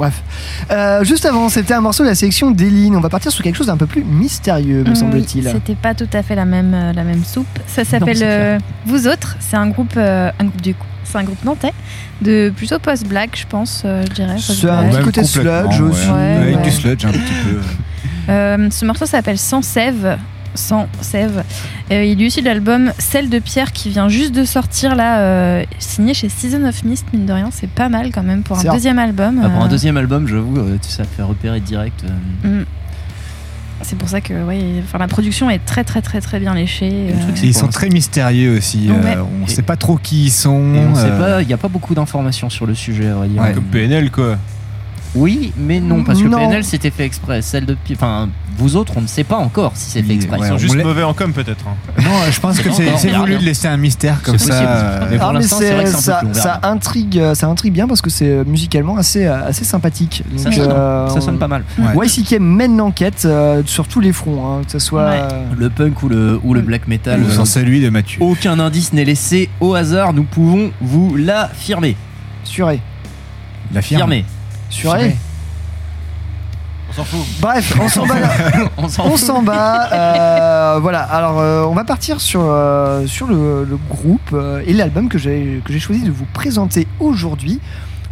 [0.00, 0.22] Bref.
[0.70, 2.96] Euh, juste avant, c'était un morceau de la sélection d'Eline.
[2.96, 5.44] On va partir sur quelque chose d'un peu plus mystérieux, me Oui, semble-t-il.
[5.44, 7.46] C'était pas tout à fait la même, euh, la même soupe.
[7.66, 9.36] Ça s'appelle euh, Vous autres.
[9.40, 10.86] C'est un groupe, euh, un groupe du coup.
[11.04, 11.74] C'est un groupe nantais
[12.22, 14.36] de plutôt post-black, je pense, euh, je dirais.
[14.38, 16.08] C'est un petit côté sludge aussi.
[16.08, 16.62] Ouais, Avec ouais.
[16.62, 17.60] du sludge un petit peu.
[18.30, 20.16] Euh, ce morceau s'appelle Sans sève.
[20.54, 21.44] Sans sève.
[21.92, 25.20] Euh, il est issu de l'album Celle de Pierre qui vient juste de sortir là,
[25.20, 27.50] euh, signé chez Season of Mist, mine de rien.
[27.52, 29.40] C'est pas mal quand même pour un deuxième album.
[29.44, 32.04] Ah, pour un deuxième album, j'avoue, euh, ça fait repérer direct.
[32.44, 32.62] euh.
[32.62, 32.64] mm.
[33.82, 36.90] C'est pour ça que ouais, enfin, la production est très très très très bien léchée.
[37.12, 38.90] euh, ils sont très mystérieux aussi.
[38.90, 39.16] Ouais.
[39.16, 40.74] euh, on sait pas trop qui ils sont.
[40.96, 43.40] Euh, il n'y a pas beaucoup d'informations sur le sujet, à vrai dire.
[43.40, 43.52] Ouais.
[43.52, 44.36] Comme PNL, quoi.
[45.14, 46.38] Oui, mais non, parce que Non.
[46.38, 47.42] PNL c'était fait exprès.
[47.42, 50.38] Celle de, Pi- enfin, vous autres, on ne sait pas encore si c'est fait exprès.
[50.38, 51.64] ouais, Ils sont on juste l'a- mauvais en com, peut-être.
[51.66, 51.74] hein.
[52.02, 54.60] Non, je pense que c'est voulu de laisser un mystère comme C'est ça.
[54.60, 55.08] possible.
[55.10, 57.48] Mais pour Ah, mais l'instant, c'est vrai que c'est un peu ça, intrigue, euh, ça
[57.48, 60.22] intrigue bien parce que c'est euh, musicalement assez, euh, assez sympathique.
[60.36, 61.64] Ça sonne, euh, ça sonne pas mal.
[61.78, 62.06] Ouais.
[62.06, 65.06] YCK mène l'enquête euh, sur tous les fronts, hein, que ce soit.
[65.10, 65.20] Ouais.
[65.22, 67.20] euh, Le punk ou le, ou le black metal.
[67.20, 68.22] Euh, sans celui de Mathieu.
[68.22, 71.96] aucun indice n'est laissé au hasard, nous pouvons vous l'affirmer.
[72.44, 72.80] Suré.
[73.72, 74.02] La firme.
[74.02, 74.24] Affirmer.
[74.70, 75.16] Suré.
[76.88, 77.20] On s'en fout.
[77.40, 78.14] Bref, on s'en bat.
[78.76, 79.18] On s'en On fout.
[79.18, 79.88] s'en bat.
[79.92, 84.72] euh, voilà, alors euh, on va partir sur, euh, sur le, le groupe euh, et
[84.72, 87.60] l'album que j'ai que j'ai choisi de vous présenter aujourd'hui.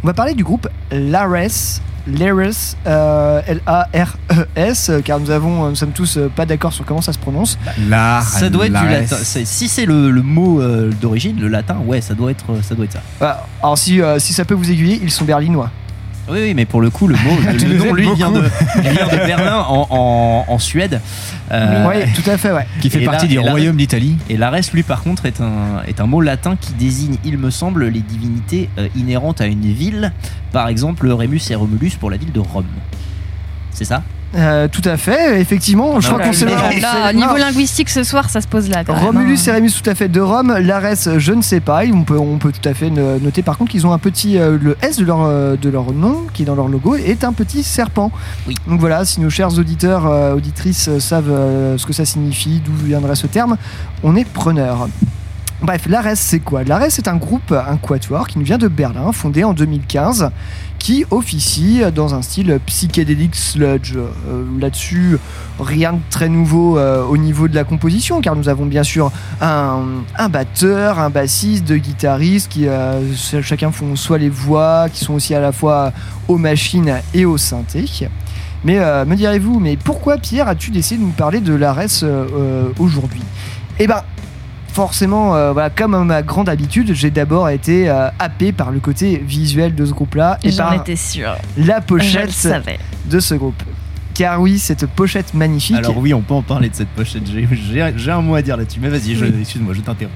[0.03, 1.81] On va parler du groupe Lares.
[2.07, 7.19] Lares, euh, L-A-R-E-S, car nous avons, nous sommes tous pas d'accord sur comment ça se
[7.19, 7.59] prononce.
[7.89, 8.23] L'art.
[8.23, 9.11] Ça doit être du l'AS.
[9.11, 9.17] latin.
[9.43, 12.75] Si c'est le, le mot euh, d'origine, le latin, ouais, ça doit être ça.
[12.75, 13.01] Doit être ça.
[13.19, 13.45] Voilà.
[13.61, 15.69] Alors si, euh, si ça peut vous aiguiller, ils sont berlinois.
[16.29, 18.41] Oui, oui, mais pour le coup, le mot, le nom, lui, vient de,
[18.81, 21.01] vient Berlin en, en- en Suède.
[21.51, 22.65] Euh, oui, tout à fait, ouais.
[22.81, 24.17] Qui fait Et partie du royaume d'Italie.
[24.29, 27.49] Et l'Ares, lui, par contre, est un, est un mot latin qui désigne, il me
[27.49, 30.11] semble, les divinités euh, inhérentes à une ville.
[30.51, 32.65] Par exemple, Rémus et Romulus pour la ville de Rome.
[33.71, 34.03] C'est ça?
[34.35, 35.99] Euh, tout à fait, effectivement.
[35.99, 37.35] Je Oh crois là qu'on s'est là niveau non.
[37.37, 38.83] linguistique ce soir, ça se pose là.
[38.83, 39.43] quand Romulus hein.
[39.47, 42.37] et Rémus tout à fait de Rome, l'Ares je ne sais pas, on peut, on
[42.37, 44.97] peut tout à fait no- noter par contre qu'ils ont un petit, euh, le S
[44.97, 48.11] de leur, euh, de leur nom qui est dans leur logo est un petit serpent.
[48.47, 48.53] Oui.
[48.67, 52.73] Donc voilà, si nos chers auditeurs, euh, auditrices savent euh, ce que ça signifie, d'où
[52.85, 53.57] viendrait ce terme,
[54.03, 54.89] on est preneur.
[55.63, 56.63] Bref, l'Ares c'est quoi?
[56.63, 60.29] L'Ares c'est un groupe, un quatuor qui nous vient de Berlin, fondé en 2015,
[60.79, 63.95] qui officie dans un style psychédélique sludge.
[63.95, 65.17] Euh, Là-dessus,
[65.59, 69.11] rien de très nouveau euh, au niveau de la composition, car nous avons bien sûr
[69.41, 69.83] un,
[70.17, 73.01] un batteur, un bassiste, deux guitaristes qui euh,
[73.41, 75.91] chacun font soit les voix, qui sont aussi à la fois
[76.27, 77.85] aux machines et au synthé.
[78.63, 82.69] Mais me direz-vous, mais pourquoi Pierre as-tu décidé de nous parler de l'Ares euh, euh,
[82.77, 83.21] aujourd'hui?
[83.79, 84.01] Eh ben,
[84.71, 88.79] forcément, euh, voilà, comme à ma grande habitude, j'ai d'abord été euh, happé par le
[88.79, 91.35] côté visuel de ce groupe-là et J'en par étais sûre.
[91.57, 92.79] la Je le pochette savais.
[93.05, 93.61] de ce groupe.
[94.13, 95.77] Car oui, cette pochette magnifique.
[95.77, 97.23] Alors oui, on peut en parler de cette pochette.
[97.31, 98.79] J'ai- J'ai j'ai un mot à dire là-dessus.
[98.81, 100.13] Mais vas-y, je- excuse-moi, je t'interromps.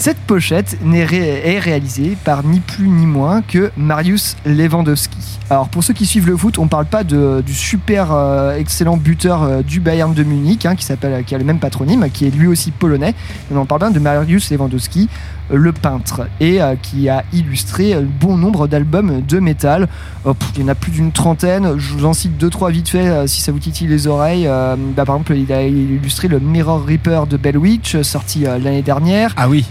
[0.00, 5.38] Cette pochette est réalisée par ni plus ni moins que Marius Lewandowski.
[5.50, 8.96] Alors pour ceux qui suivent le foot, on parle pas de- du super euh, excellent
[8.96, 10.92] buteur euh, du Bayern de Munich, hein, qui
[11.34, 13.14] a le même patronyme, qui est lui aussi polonais.
[13.50, 15.08] Mais on parle bien de Marius Lewandowski,
[15.50, 19.88] le peintre, et euh, qui a illustré bon nombre d'albums de métal.
[20.24, 21.76] Oh, il y en a plus d'une trentaine.
[21.76, 24.44] Je vous en cite deux trois vite fait si ça vous titille les oreilles.
[24.46, 29.32] Bah, par exemple, il a illustré le Mirror Reaper de Bellwitch, sorti l'année dernière.
[29.36, 29.66] Ah oui.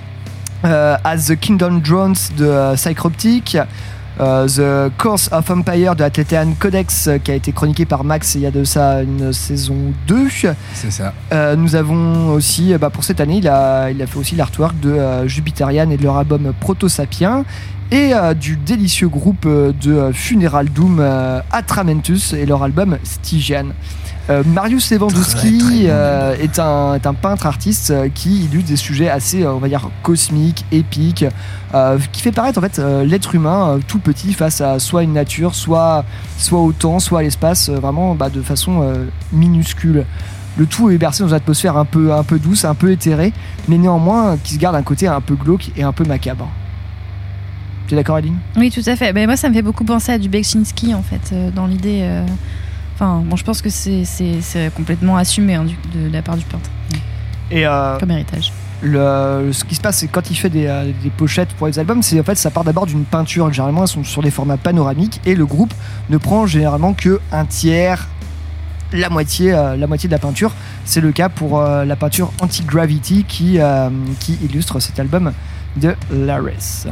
[0.65, 3.57] Euh, As the Kingdom Drones de euh, Psychroptic,
[4.19, 8.33] euh, The Course of Empire de Athletian Codex euh, qui a été chroniqué par Max
[8.33, 9.75] il y a de ça une saison
[10.07, 10.27] 2.
[10.73, 11.13] C'est ça.
[11.31, 14.79] Euh, nous avons aussi, bah, pour cette année, il a, il a fait aussi l'artwork
[14.79, 17.45] de Jupiterian et de leur album Proto Sapien
[17.91, 21.01] et du délicieux groupe de Funeral Doom
[21.51, 23.67] Atramentus et leur album Stygian.
[24.29, 29.09] Euh, Marius Lewandowski euh, est, un, est un peintre artiste euh, qui illustre des sujets
[29.09, 31.25] assez, on va dire, cosmiques, épiques,
[31.73, 35.03] euh, qui fait paraître en fait euh, l'être humain euh, tout petit face à soit
[35.03, 36.03] une nature, soit,
[36.37, 40.05] soit au temps, soit à l'espace, euh, vraiment bah, de façon euh, minuscule.
[40.57, 43.31] Le tout est bercé dans une atmosphère un peu, un peu douce, un peu éthérée,
[43.69, 46.49] mais néanmoins qui se garde un côté un peu glauque et un peu macabre.
[47.87, 48.35] Tu es d'accord, Aline?
[48.57, 49.13] Oui, tout à fait.
[49.13, 52.01] Ben, moi, ça me fait beaucoup penser à du Beksinski, en fait, euh, dans l'idée.
[53.01, 56.45] Euh, Enfin, bon, je pense que c'est- complètement assumé hein, du- de, la part du
[56.45, 56.69] peintre,
[57.51, 58.51] Et euh, comme héritage.
[58.81, 61.77] le, ce qui se passe, c'est quand il fait des, euh, des pochettes pour les
[61.79, 63.51] albums, c'est en fait ça part d'abord d'une peinture.
[63.53, 65.73] Généralement, elles sont sur des formats panoramiques et le groupe
[66.09, 68.07] ne prend généralement que un tiers,
[68.93, 70.51] la moitié, euh, la moitié de la peinture.
[70.85, 73.89] C'est le cas pour euh, la peinture Anti-Gravity qui, euh,
[74.19, 75.33] qui illustre cet album
[75.75, 76.85] de Laris.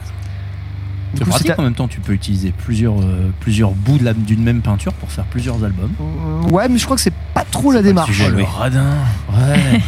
[1.17, 4.93] C'est pratique en même temps, tu peux utiliser plusieurs, euh, plusieurs bouts d'une même peinture
[4.93, 5.91] pour faire plusieurs albums.
[5.99, 8.11] Euh, Ouais, mais je crois que c'est pas trop la démarche.
[8.11, 8.93] sujet, le radin.
[9.33, 9.81] Ouais.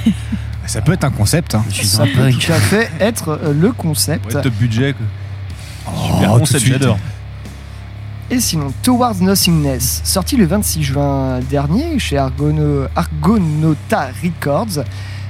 [0.65, 1.55] Ça peut être un concept.
[1.55, 1.63] Hein.
[1.69, 4.33] Je suis Ça un peut tout à fait être euh, le concept.
[4.33, 4.93] Ouais, top budget.
[4.93, 5.05] Quoi.
[5.95, 6.99] Oh, Super concept, j'adore.
[8.29, 14.83] Et sinon, Towards Nothingness, sorti le 26 juin dernier chez Argono, Argonauta Records.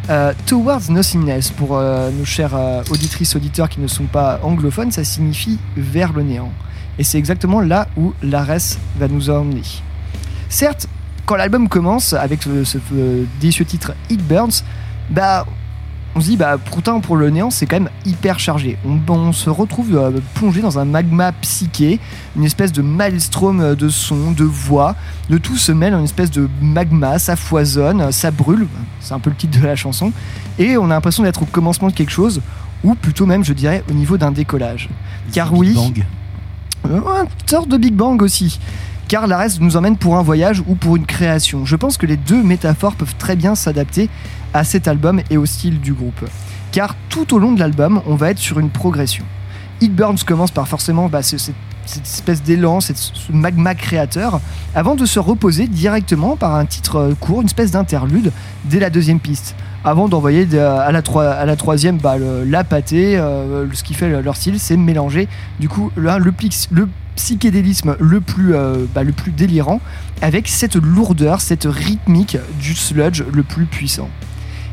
[0.10, 4.92] Euh, Towards Nothingness, pour euh, nos chers euh, auditrices, auditeurs qui ne sont pas anglophones,
[4.92, 6.52] ça signifie vers le néant.
[6.98, 9.64] Et c'est exactement là où l'Ares va nous emmener.
[10.50, 10.88] Certes,
[11.26, 14.64] quand l'album commence avec ce, ce, euh, délicieux titre It Burns,
[15.10, 15.46] bah,
[16.18, 18.78] on se dit, bah, pourtant pour le néant, c'est quand même hyper chargé.
[18.88, 22.00] On, on se retrouve euh, plongé dans un magma psyché,
[22.36, 24.96] une espèce de maelstrom euh, de sons, de voix.
[25.30, 28.68] Le tout se mêle en une espèce de magma, ça foisonne, ça brûle.
[29.00, 30.12] C'est un peu le titre de la chanson.
[30.58, 32.42] Et on a l'impression d'être au commencement de quelque chose,
[32.84, 34.90] ou plutôt même, je dirais, au niveau d'un décollage.
[35.32, 35.76] Car oui.
[35.76, 36.04] Bang.
[36.90, 38.60] Euh, Une sorte de Big Bang aussi.
[39.08, 41.64] Car la reste nous emmène pour un voyage ou pour une création.
[41.64, 44.10] Je pense que les deux métaphores peuvent très bien s'adapter
[44.54, 46.26] à cet album et au style du groupe.
[46.72, 49.24] Car tout au long de l'album, on va être sur une progression.
[49.82, 51.56] It Burns commence par forcément bah, ce- cette,
[52.04, 52.92] espèce d'élan, ce
[53.32, 54.42] magma créateur,
[54.76, 58.32] avant de se reposer directement par un titre euh, court, une espèce d'interlude,
[58.66, 59.56] dès la deuxième piste.
[59.86, 64.36] Avant d'envoyer de- à, la troisième bah, la pâtée, euh, ce qui fait le- leur
[64.36, 65.30] style, c'est mélanger
[65.60, 69.80] du coup le, le psychédélisme euh, bah, le plus délirant
[70.22, 74.10] avec cette lourdeur, cette rythmique du sludge le plus puissant.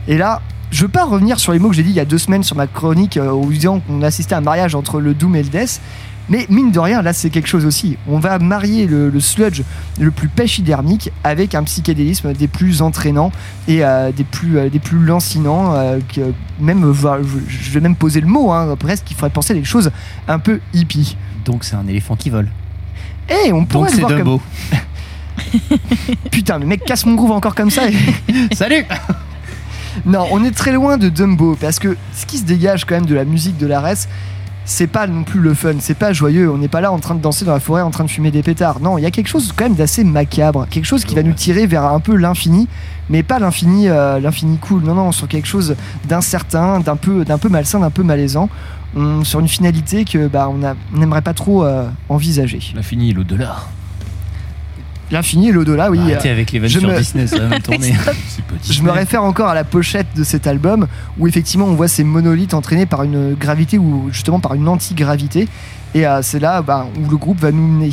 [0.09, 2.05] Et là, je veux pas revenir sur les mots que j'ai dit il y a
[2.05, 5.15] deux semaines sur ma chronique euh, où disant qu'on assistait à un mariage entre le
[5.15, 5.81] Doom et le Death.
[6.29, 7.99] Mais mine de rien, là c'est quelque chose aussi.
[8.09, 9.63] On va marier le, le sludge
[10.01, 13.31] le plus pachydermique avec un psychédélisme des plus entraînants
[13.69, 15.75] et euh, des, plus, euh, des plus lancinants.
[15.75, 16.95] euh, que même,
[17.47, 19.91] je, vais même poser le mot, hein, presque, il faudrait penser à des choses
[20.27, 21.17] un peu hippies.
[21.45, 22.49] Donc c'est un éléphant qui vole.
[23.29, 24.19] Eh, on pourrait Donc le c'est voir comme...
[24.19, 24.41] Dumbo.
[26.31, 27.83] Putain, mais mec, casse mon groove encore comme ça.
[28.53, 28.85] Salut
[30.07, 33.07] Non, on est très loin de Dumbo parce que ce qui se dégage quand même
[33.07, 34.07] de la musique de l'Ares,
[34.65, 36.51] c'est pas non plus le fun, c'est pas joyeux.
[36.51, 38.31] On n'est pas là en train de danser dans la forêt, en train de fumer
[38.31, 38.81] des pétards.
[38.81, 41.35] Non, il y a quelque chose quand même d'assez macabre, quelque chose qui va nous
[41.35, 42.69] tirer vers un peu l'infini,
[43.11, 44.21] mais pas l'infini, euh,
[44.61, 44.83] cool.
[44.83, 45.77] Non, non, sur quelque chose
[46.09, 48.49] d'incertain, d'un peu, peu malsain, d'un peu malaisant.
[49.25, 52.61] Sur une finalité que bah, on n'aimerait pas trop euh, envisager.
[52.77, 53.57] L'infini et l'au-delà.
[55.15, 56.01] L'infini et l'au-delà, oui.
[56.01, 57.95] Arrêtez avec les vannes je sur me- Disney, ça va mal tourner.
[58.69, 60.89] Je me réfère encore à la pochette de cet album
[61.19, 65.47] où effectivement on voit ces monolithes entraînés par une gravité ou justement par une antigravité
[65.95, 67.91] et euh, c'est là bah, où le groupe va nous mener.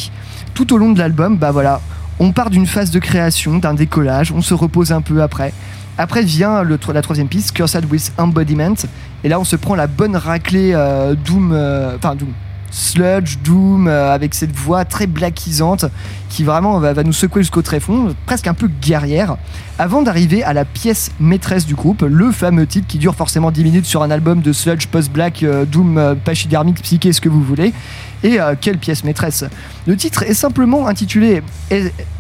[0.55, 1.80] Tout au long de l'album, bah voilà,
[2.19, 5.53] on part d'une phase de création, d'un décollage, on se repose un peu après.
[5.99, 8.74] Après vient le, la troisième piste, Cursed with Embodiment,
[9.24, 12.30] Et là, on se prend la bonne raclée euh, Doom, euh, enfin Doom,
[12.72, 15.86] Sludge, Doom, euh, avec cette voix très blackisante
[16.32, 19.36] qui vraiment va, nous secouer jusqu'au tréfonds, presque un peu guerrière,
[19.78, 23.65] avant d'arriver à la pièce maîtresse du groupe, le fameux titre qui dure forcément 10
[23.65, 27.43] minutes sur un album de Sludge, Post-Black, euh, Doom, euh, pachydermique, psyché, ce que vous
[27.43, 27.74] voulez.
[28.24, 29.43] Et euh, quelle pièce maîtresse
[29.86, 31.43] Le titre est simplement intitulé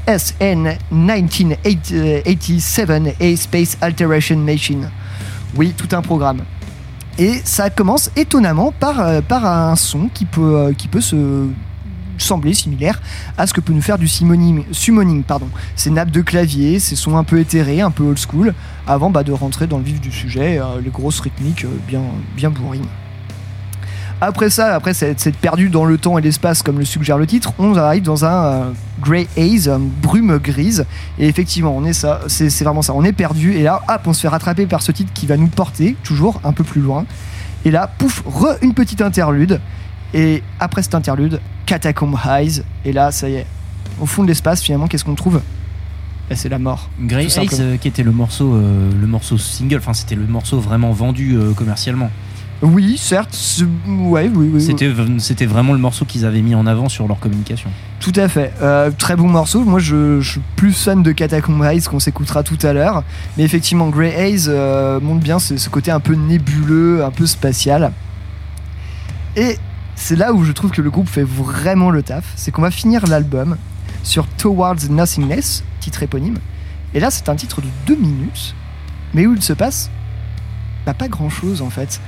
[0.07, 4.89] SN 1987 A Space Alteration Machine.
[5.55, 6.41] Oui, tout un programme.
[7.21, 11.45] Et ça commence étonnamment par, euh, un son qui peut, euh, qui peut se
[12.17, 12.99] sembler similaire
[13.37, 15.47] à ce que peut nous faire du summoning, pardon.
[15.75, 18.55] Ces nappes de clavier, ces sons un peu éthérés, un peu old school,
[18.87, 22.01] avant bah, de rentrer dans le vif du sujet, euh, les grosses rythmiques bien,
[22.35, 22.87] bien bourrines.
[24.23, 27.25] Après ça, après s'être s'être perdu dans le temps et l'espace comme le suggère le
[27.25, 30.85] titre, on arrive dans un euh, grey haze, une brume grise.
[31.17, 32.93] Et effectivement, on est ça, c'est c'est vraiment ça.
[32.93, 35.37] On est perdu et là, hop, on se fait rattraper par ce titre qui va
[35.37, 37.05] nous porter toujours un peu plus loin.
[37.65, 39.59] Et là, pouf, re une petite interlude.
[40.13, 42.63] Et après cette interlude, Catacomb Highs.
[42.85, 43.45] Et là, ça y est,
[43.99, 45.41] au fond de l'espace, finalement, qu'est-ce qu'on trouve?
[46.29, 46.89] Eh, C'est la mort.
[46.99, 47.61] Grey simplement.
[47.61, 51.35] euh, qui était le morceau, euh, le morceau single, enfin c'était le morceau vraiment vendu
[51.35, 52.09] euh, commercialement.
[52.61, 53.33] Oui, certes.
[53.33, 54.61] c'est- Ouais, oui, oui.
[54.61, 57.69] C'était c'était vraiment le morceau qu'ils avaient mis en avant sur leur communication.
[57.99, 58.53] Tout à fait.
[58.61, 59.63] Euh, très bon morceau.
[59.63, 61.59] Moi, je, je suis plus fan de Catacomb
[61.89, 63.03] qu'on s'écoutera tout à l'heure.
[63.37, 67.25] Mais effectivement, Grey Haze euh, montre bien ce, ce côté un peu nébuleux, un peu
[67.25, 67.91] spatial.
[69.35, 69.57] Et
[69.95, 72.25] c'est là où je trouve que le groupe fait vraiment le taf.
[72.35, 73.57] C'est qu'on va finir l'album
[74.03, 76.37] sur Towards Nothingness, titre éponyme.
[76.93, 78.53] Et là, c'est un titre de deux minutes,
[79.13, 79.89] mais où il se passe
[80.85, 82.01] bah, pas grand chose en fait.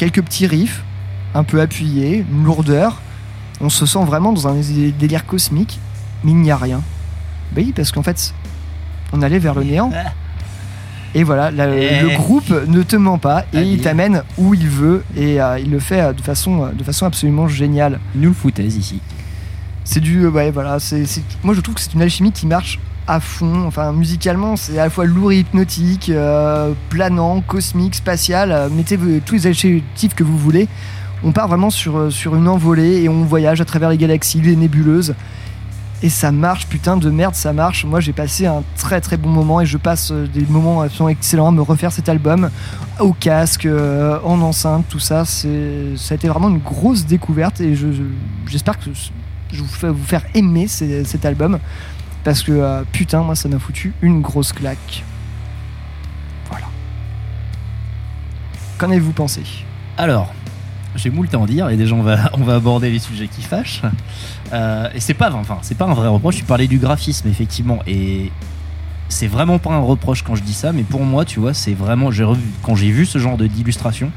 [0.00, 0.82] Quelques petits riffs,
[1.34, 3.02] un peu appuyés, une lourdeur.
[3.60, 5.78] On se sent vraiment dans un dé- délire cosmique,
[6.24, 6.78] mais il n'y a rien.
[7.52, 8.32] Bah oui, parce qu'en fait,
[9.12, 9.92] on allait vers le néant.
[11.14, 12.00] Et voilà, la- Eh.
[12.00, 15.70] le groupe ne te ment pas et il t'amène où il veut et euh, il
[15.70, 18.00] le fait euh, de façon, euh, de façon absolument géniale.
[18.14, 19.02] Nul foutaise ici.
[19.84, 20.22] C'est du.
[20.24, 20.80] euh, ouais, voilà.
[20.80, 21.04] c'est-
[21.44, 22.78] moi, je trouve que c'est une alchimie qui marche
[23.10, 23.64] à fond.
[23.66, 28.70] Enfin, musicalement, c'est à la fois lourd et hypnotique, euh, planant, cosmique, spatial.
[28.72, 30.68] mettez tous les adjectifs que vous voulez.
[31.22, 34.40] On part vraiment sur, euh, sur une envolée et on voyage à travers les galaxies,
[34.40, 35.14] les nébuleuses.
[36.02, 37.84] Et ça marche, putain de merde, ça marche.
[37.84, 41.10] Moi, j'ai passé un très très bon moment et je passe euh, des moments absolument
[41.10, 42.48] excellents à me refaire cet album
[43.00, 43.66] au casque,
[44.24, 45.24] en enceinte, tout ça.
[45.24, 48.02] Ça a été vraiment une grosse découverte et je, je-
[48.46, 48.86] j'espère que
[49.52, 51.58] je vous vous faire aimer cet album
[52.24, 55.04] parce que euh, putain, moi, ça m'a foutu une grosse claque.
[56.50, 56.66] Voilà.
[58.78, 59.42] Qu'en avez-vous pensé?
[59.96, 60.32] Alors,
[60.96, 63.82] j'ai moult à en dire et déjà on va, aborder les sujets qui fâchent.
[64.52, 66.36] Euh, et c'est pas, enfin, c'est pas un vrai reproche.
[66.36, 68.32] Tu parlais du graphisme effectivement et
[69.08, 71.74] c'est vraiment pas un reproche quand je dis ça, mais pour moi, tu vois, c'est
[71.74, 72.10] vraiment,
[72.62, 74.10] quand j'ai vu ce genre d'illustration,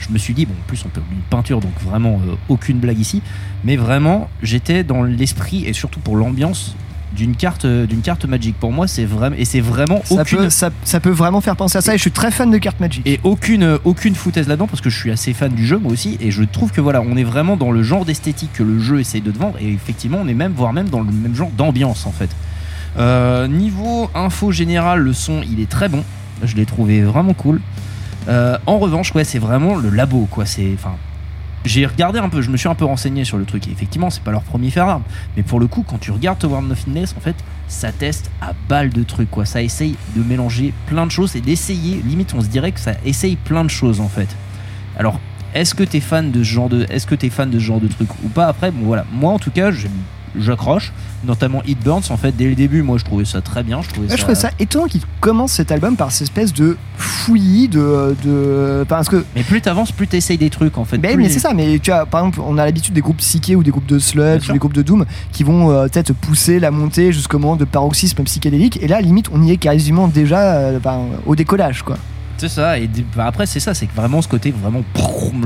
[0.00, 2.78] je me suis dit bon, en plus on peut une peinture, donc vraiment euh, aucune
[2.78, 3.22] blague ici,
[3.64, 6.74] mais vraiment, j'étais dans l'esprit et surtout pour l'ambiance
[7.12, 8.54] d'une carte, euh, d'une carte Magic.
[8.58, 11.56] Pour moi, c'est vraiment et c'est vraiment ça aucune peut, ça, ça peut vraiment faire
[11.56, 13.06] penser à ça et je suis très fan de cartes Magic.
[13.06, 15.92] et aucune euh, aucune foutaise là-dedans parce que je suis assez fan du jeu moi
[15.92, 18.78] aussi et je trouve que voilà on est vraiment dans le genre d'esthétique que le
[18.78, 21.34] jeu essaye de te vendre et effectivement on est même voire même dans le même
[21.34, 22.30] genre d'ambiance en fait
[22.98, 26.02] Euh, niveau info générale le son il est très bon
[26.42, 27.60] je l'ai trouvé vraiment cool
[28.28, 30.94] Euh, en revanche ouais c'est vraiment le labo quoi c'est enfin
[31.64, 33.68] j'ai regardé un peu, je me suis un peu renseigné sur le truc.
[33.68, 35.02] Et effectivement, c'est pas leur premier fer d'arme.
[35.36, 37.36] Mais pour le coup, quand tu regardes Toward Nothingness, en fait,
[37.68, 39.44] ça teste à balle de trucs, quoi.
[39.44, 42.00] Ça essaye de mélanger plein de choses et d'essayer.
[42.04, 44.28] Limite, on se dirait que ça essaye plein de choses, en fait.
[44.96, 45.20] Alors,
[45.54, 47.80] est-ce que t'es fan de ce genre de, est-ce que t'es fan de ce genre
[47.80, 48.46] de truc ou pas?
[48.46, 49.04] Après, bon voilà.
[49.12, 49.90] Moi, en tout cas, j'aime-
[50.38, 50.92] j'accroche.
[51.24, 53.82] Notamment Hit Burns, en fait, dès le début, moi, je trouvais ça très bien.
[53.82, 56.76] Je trouvais Ouais, je trouvais ça étonnant qu'il commence cet album par cette espèce de
[56.96, 58.16] fouillis de.
[58.24, 59.24] de parce que.
[59.36, 60.98] Mais plus t'avances, plus t'essayes des trucs, en fait.
[60.98, 63.18] Ben, Plus mais c'est ça, mais tu vois, par exemple, on a l'habitude des groupes
[63.18, 66.14] psyché ou des groupes de sludge, ou des groupes de doom qui vont euh, peut-être
[66.14, 70.08] pousser la montée jusqu'au moment de paroxysme psychédélique, et là, limite, on y est quasiment
[70.08, 71.96] déjà euh, ben, au décollage, quoi.
[72.38, 74.82] C'est ça, et bah, après c'est ça, c'est que vraiment ce côté vraiment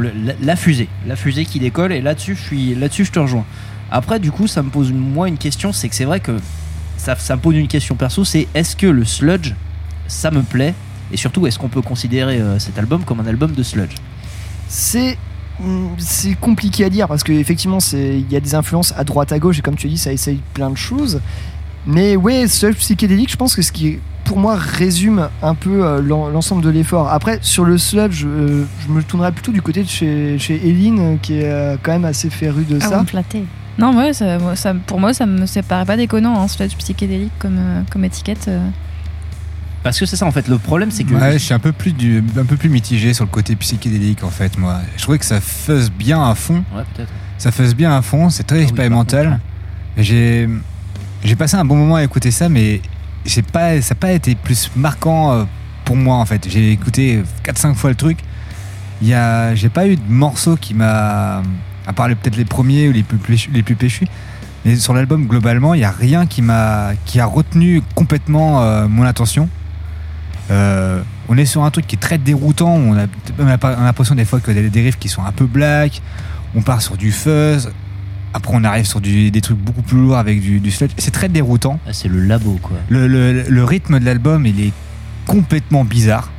[0.01, 3.45] la, la fusée, la fusée qui décolle, et là-dessus je suis, là-dessus je te rejoins.
[3.91, 6.32] Après du coup ça me pose une- moi une question, c'est que c'est vrai que
[6.97, 9.53] ça, ça me pose une question perso, c'est est-ce que le sludge
[10.07, 10.74] ça me plaît,
[11.12, 13.95] et surtout est-ce qu'on peut considérer euh, cet album comme un album de sludge?
[14.68, 15.18] C'est.
[15.62, 19.39] hum, C'est compliqué à dire parce qu'effectivement, il y a des influences à droite à
[19.39, 21.20] gauche, et comme tu dis, ça essaye plein de choses.
[21.87, 26.01] Mais ouais, sludge psychédélique, je pense que ce qui, pour moi, résume un peu euh,
[26.01, 27.09] l'en- l'ensemble de l'effort.
[27.12, 31.18] Après, sur le sludge, euh, je me tournerais plutôt du côté de chez, chez Eline,
[31.20, 33.05] qui est euh, quand même assez féru de Ah, ça.
[33.79, 37.33] Non, ouais, ça, moi, ça- pour moi, ça me paraît pas déconnant, hein, sludge psychédélique
[37.39, 38.47] comme, euh, comme étiquette.
[38.49, 38.68] euh.
[39.83, 40.49] Parce que c'est ça en fait.
[40.49, 43.12] Le problème, c'est que Ouais, je suis un peu plus du, un peu plus mitigé
[43.12, 44.79] sur le côté psychédélique en fait moi.
[44.97, 46.64] Je trouvais que ça fuzz bien à fond.
[46.75, 47.12] Ouais, peut-être.
[47.37, 49.41] Ça fuzz bien à fond, c'est Ah très expérimental.
[49.99, 50.49] Et J'ai
[51.22, 52.81] j'ai passé un bon moment à écouter ça, mais
[53.27, 55.45] j'ai pas ça n'a pas été plus marquant euh,
[55.85, 56.49] pour moi en fait.
[56.49, 58.18] J'ai écouté 4-5 fois le truc.
[59.03, 61.43] Il y a j'ai pas eu de morceau qui m'a
[61.87, 64.07] à part peut-être les premiers ou les plus péchus, les plus péchus.
[64.64, 68.89] Mais sur l'album globalement, il y a rien qui m'a qui a retenu complètement euh,
[68.89, 69.49] mon attention.
[70.51, 72.70] Euh, on est sur un truc qui est très déroutant.
[72.74, 73.07] On a,
[73.39, 75.47] on a pas- on a l'impression des fois a des dérives qui sont un peu
[75.47, 76.03] black.
[76.55, 77.70] On part sur du fuzz.
[78.32, 80.91] Après, on arrive sur du- des trucs beaucoup plus lourds avec du, du sludge.
[80.99, 81.78] C'est très déroutant.
[81.87, 82.76] Ah, c'est le labo quoi.
[82.89, 84.72] Le, le- le rythme de l'album, il est
[85.26, 86.30] complètement bizarre.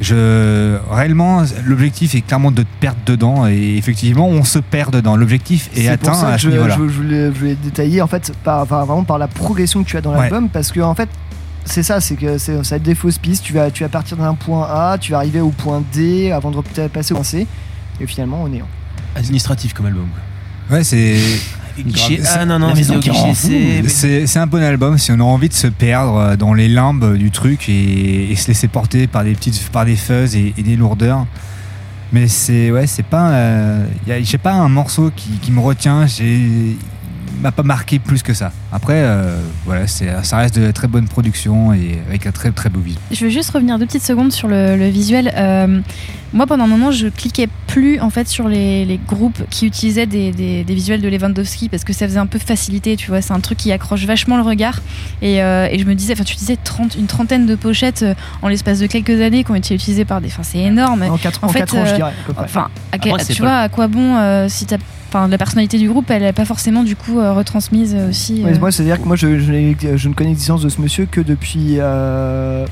[0.00, 3.46] Je, réellement, l'objectif est clairement de te perdre dedans.
[3.46, 5.14] Et effectivement, on se perd dedans.
[5.16, 6.76] L'objectif est, atteint pour ça à ce je, niveau-là.
[6.78, 9.88] je- je voulais, je voulais détailler en fait par, par- vraiment par la progression que
[9.88, 10.20] tu as dans Ouais.
[10.22, 11.08] l'album parce que en fait
[11.66, 13.44] c'est ça, c'est que c'est- ça va être des fausses pistes.
[13.44, 16.50] Tu vas, tu vas partir d'un point A, tu vas arriver au point D avant
[16.50, 17.46] de peut-être passer au point C
[18.00, 18.66] et finalement au néant.
[19.14, 20.08] Administratif comme album.
[20.70, 21.16] Ouais, c'est.
[21.78, 23.80] Guichet C'est- A, non, non, mais c'est au guichet C.
[23.82, 26.54] mais- C'est c'est un bon album si on a envie de se perdre euh, dans
[26.54, 30.34] les limbes du truc et, et se laisser porter par des petites, par des fuzz
[30.36, 31.26] et, et des lourdeurs.
[32.12, 35.60] Mais c'est ouais, c'est pas, euh, y a- j'ai pas un morceau qui, qui me
[35.60, 36.06] retient.
[36.06, 36.76] J'ai,
[37.40, 38.52] m'a pas marqué plus que ça.
[38.72, 42.68] Après, euh, voilà, c'est, ça reste de très bonne production et avec un très très
[42.68, 43.00] beau visuel.
[43.10, 45.32] Je veux juste revenir deux petites secondes sur le, le visuel.
[45.36, 45.80] Euh,
[46.32, 50.06] moi, pendant un moment, je cliquais plus en fait sur les, les groupes qui utilisaient
[50.06, 53.20] des, des- des visuels de Lewandowski parce que ça faisait un peu facilité, tu vois.
[53.22, 54.80] C'est un truc qui accroche vachement le regard.
[55.22, 58.14] Et, euh, et je me disais, enfin, tu disais 30, une trentaine de pochettes euh,
[58.42, 60.28] en l'espace de quelques années qui ont été utilisées par des.
[60.28, 61.02] Enfin, c'est énorme.
[61.02, 62.12] En quatre- en en fait, quatre ans, je dirais.
[62.36, 64.76] Enfin, à Après, tu pas- vois, à quoi bon euh, si t'as.
[65.12, 68.42] Enfin, la personnalité du groupe, elle n'est pas forcément du coup euh, retransmise euh, aussi.
[68.44, 68.58] Ouais, euh.
[68.60, 71.76] Moi, c'est-à-dire que moi, je, je, je ne connais l'existence de ce monsieur que depuis
[71.78, 72.64] euh,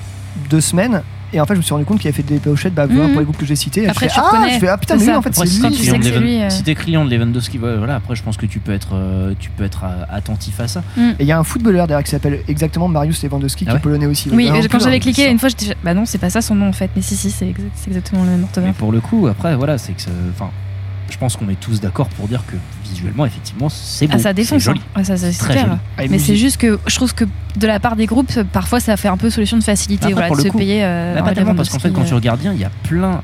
[0.49, 1.03] deux semaines.
[1.35, 3.11] Et en fait, je me suis rendu compte qu'il avait fait des pochettes bah, Mhm.
[3.11, 3.83] pour les groupes que j'ai cités.
[3.83, 5.19] Et Après, je tu fais, ah, reconnais, je fais, ah putain, c'est mais oui, ça.
[5.19, 6.03] en fait, c'est lui.
[6.03, 6.49] c'est lui, euh.
[6.49, 9.51] si t'es client de Lewandowski, voilà, après je pense que tu peux être, euh, tu
[9.51, 10.83] peux être euh, attentif à ça.
[10.97, 11.01] Mm.
[11.11, 13.79] Et il y a un footballeur derrière qui s'appelle exactement Marius Lewandowski, qui Ah ouais
[13.79, 14.31] est polonais aussi.
[14.33, 16.69] Oui, quand plus, j'avais cliqué une fois, j'étais bah non, c'est pas ça son nom
[16.69, 16.91] en fait.
[16.97, 18.77] Mais si, si, c'est exact- c'est exactement le même Mais orthographe.
[18.77, 20.49] pour le coup, après, voilà, c'est que, enfin,
[21.11, 24.15] je pense qu'on est tous d'accord pour dire que visuellement, effectivement, c'est beau.
[24.17, 24.63] Ah, ça défonce.
[24.63, 24.81] joli.
[24.81, 24.91] hein.
[24.95, 25.79] Ah, ça, c'est très clair.
[25.97, 26.09] joli.
[26.11, 27.25] Mais c'est juste que je trouve que
[27.57, 30.41] de la part des groupes, parfois ça fait un peu solution de facilité voilà, de
[30.41, 30.85] se coup, payer.
[30.85, 32.71] euh, bah, pas tellement parce qu'en fait, quand Lewandowski, tu regardes bien, il y a
[32.85, 33.23] plein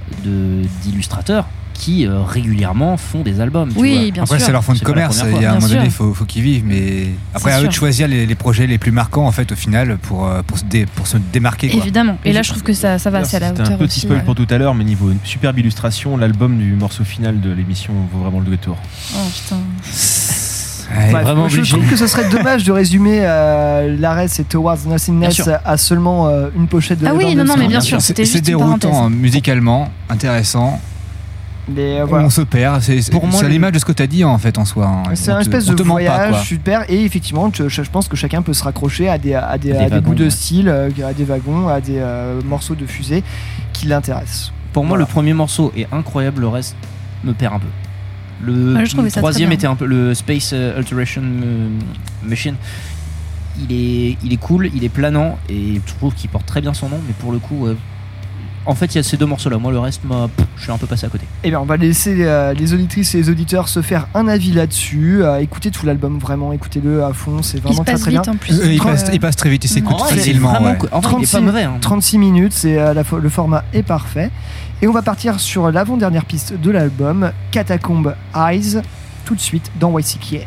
[0.82, 3.70] d'illustrateurs qui euh, régulièrement font des albums.
[3.72, 4.10] tu Oui, vois.
[4.12, 4.46] bien Après, sûr.
[4.46, 5.22] c'est leur fond de commerce.
[5.36, 6.64] Il y a un moment donné, il faut, faut qu'ils vivent.
[6.64, 9.52] Mais après, C'est à eux de choisir les, les projets les plus marquants, en fait,
[9.52, 11.68] au final, pour, euh, pour, se, dé- pour se démarquer.
[11.68, 11.80] Quoi.
[11.80, 12.16] Évidemment.
[12.24, 14.00] Et là, je trouve que ça, ça va, c'est à la hauteur un petit aussi.
[14.00, 14.24] spoil ouais.
[14.24, 18.20] pour tout à l'heure, mais niveau superbe illustration, l'album du morceau final de l'émission vaut
[18.20, 18.78] vraiment le détour.
[19.16, 19.56] Oh putain.
[20.96, 21.76] Ouais, vraiment je obligé.
[21.76, 26.48] trouve que ce serait dommage de résumer euh, l'arrêt c'est Towards Nothingness à seulement euh,
[26.54, 29.10] une pochette de Ah oui, non, non, mais bien sûr, C'est c'était c'est déroutant hein,
[29.10, 30.78] musicalement, intéressant.
[31.68, 32.26] Mais euh, voilà.
[32.26, 32.82] On se perd.
[32.82, 34.36] C'est c'est- Pour moi, c'est à le- l'image de ce que tu as dit en
[34.38, 34.86] fait en soi.
[34.86, 35.02] hein.
[35.14, 36.38] C'est On un te- espèce on de te ment pas, voyage quoi.
[36.42, 39.72] super et effectivement je, je pense que chacun peut se raccrocher à des, à des,
[39.72, 40.30] Des à des wagons, bouts de ouais.
[40.30, 43.22] style, euh, à des wagons, à des euh, morceaux de fusée
[43.72, 44.52] qui l'intéressent.
[44.74, 45.04] Pour moi, Voilà.
[45.04, 46.76] le premier morceau est incroyable, le reste
[47.22, 47.66] me perd un peu.
[48.42, 49.58] Le, Ah, je trouvais le ça troisième très bien.
[49.60, 51.68] était un peu le Space euh, Alteration euh,
[52.24, 52.56] Machine.
[53.58, 56.74] Il est, il est cool, il est planant et je trouve qu'il porte très bien
[56.74, 57.76] son nom, mais pour le coup, euh,
[58.66, 59.58] en fait, il y a ces deux morceaux-là.
[59.58, 61.24] Moi, le reste, moi, pff, je suis un peu passé à côté.
[61.42, 64.52] Eh bien, on va laisser euh, les auditrices et les auditeurs se faire un avis
[64.52, 65.22] là-dessus.
[65.22, 68.20] Euh, écoutez tout l'album, vraiment, écoutez-le à fond, c'est Il vraiment très passe très bien.
[68.22, 68.58] vite en plus.
[68.60, 70.50] Euh, il, passe, il passe très vite, il s'écoute facilement.
[70.52, 70.78] vraiment ouais.
[70.92, 71.62] En vrai, il est pas mauvais.
[71.64, 71.74] hein.
[71.80, 74.30] 36 minutes, c'est euh, la fo- le format est parfait.
[74.82, 78.80] Et on va partir sur l'avant-dernière piste de l'album, Catacomb Eyes,
[79.24, 80.46] tout de suite dans YCKA.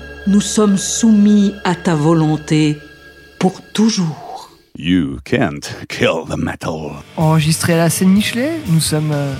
[0.27, 2.77] nous sommes soumis à ta volonté
[3.39, 4.49] pour toujours.
[4.77, 6.91] You can't kill the metal.
[7.17, 9.33] Enregistré à la scène Michelet, nous sommes euh,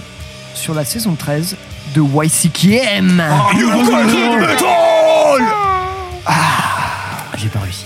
[0.53, 1.56] sur la saison 13
[1.95, 3.24] de YCKM.
[7.38, 7.86] J'ai pas réussi.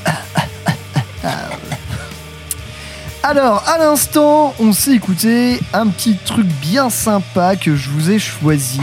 [3.24, 8.20] Alors, à l'instant, on s'est écouté un petit truc bien sympa que je vous ai
[8.20, 8.82] choisi.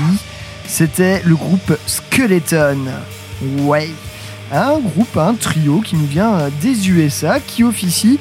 [0.67, 2.89] C'était le groupe Skeleton.
[3.61, 3.91] Ouais.
[4.53, 8.19] Un groupe, un trio qui nous vient euh, des USA, qui officie,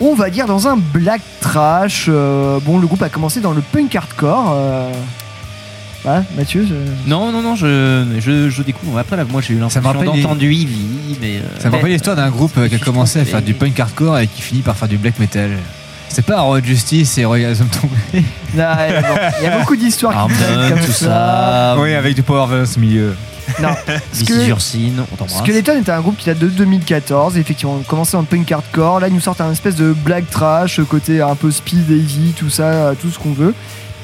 [0.00, 2.06] on va dire, dans un black trash.
[2.08, 4.52] Euh, bon, le groupe a commencé dans le punk hardcore.
[4.54, 4.92] euh.
[6.04, 8.98] Voilà, Mathieu je- Non, non, non, je, je, je découvre.
[8.98, 11.36] Après, là, moi, j'ai eu Ça me l'impression rappelle les- d'entendre Ivy, mais.
[11.36, 13.78] euh, Ça me rappelle l'histoire d'un groupe euh, qui a commencé à faire du punk
[13.78, 15.50] hardcore et qui finit par faire du black metal.
[16.08, 17.44] C'est pas Road Justice et tombé.
[18.12, 18.22] Ouais,
[19.00, 20.34] bon, Il y a beaucoup d'histoires qui
[20.68, 21.06] comme tout ça.
[21.06, 21.76] ça.
[21.78, 23.14] Oui, avec du Power Violence au milieu.
[23.60, 23.70] Non.
[24.48, 25.38] Ursine, on t'embrasse.
[25.40, 27.36] Skeleton était un groupe qui date de 2014.
[27.38, 29.00] Effectivement, on commençait en punk hardcore.
[29.00, 32.50] Là, ils nous sortent un espèce de black trash, côté un peu speed, heavy, tout
[32.50, 33.54] ça, euh, tout ce qu'on veut.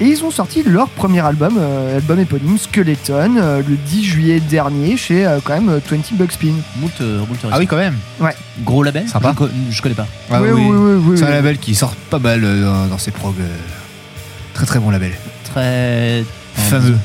[0.00, 4.38] Et ils ont sorti leur premier album, euh, album éponyme Skeleton, euh, le 10 juillet
[4.38, 6.52] dernier chez euh, quand même euh, 20 Bucks Spin.
[6.76, 7.96] Moult, Moult Ah oui, quand même.
[8.20, 8.34] Ouais.
[8.64, 9.30] Gros label Sympa.
[9.32, 10.06] Je, co- je connais pas.
[10.30, 12.98] Ah Oui, oui, oui, oui, C'est un label qui sort pas mal euh, dans, dans
[12.98, 13.34] ses prog.
[13.40, 13.46] euh,
[14.54, 15.12] Très très bon label.
[15.52, 16.22] Très.
[16.54, 16.96] Fameux.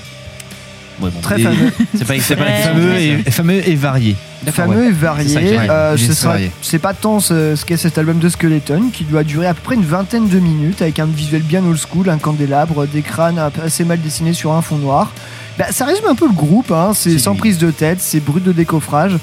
[1.04, 1.72] Ouais, bon, Très fameux.
[1.96, 4.16] C'est pas, c'est pas Très- Fameux et, fameux et varié.
[4.52, 4.88] Fameux ouais.
[4.88, 5.38] et varié.
[5.70, 6.52] Euh, varié.
[6.62, 9.62] c'est pas tant ce, ce qu'est cet album de Skeleton qui doit durer à peu
[9.64, 13.40] près une vingtaine de minutes avec un visuel bien old school, un candélabre, des crânes
[13.64, 15.14] assez mal dessinés sur un fond noir.
[15.58, 17.40] Bah, ça résume un peu le groupe, hein, c'est sans lui.
[17.40, 19.18] prise de tête, c'est brut de décoffrage.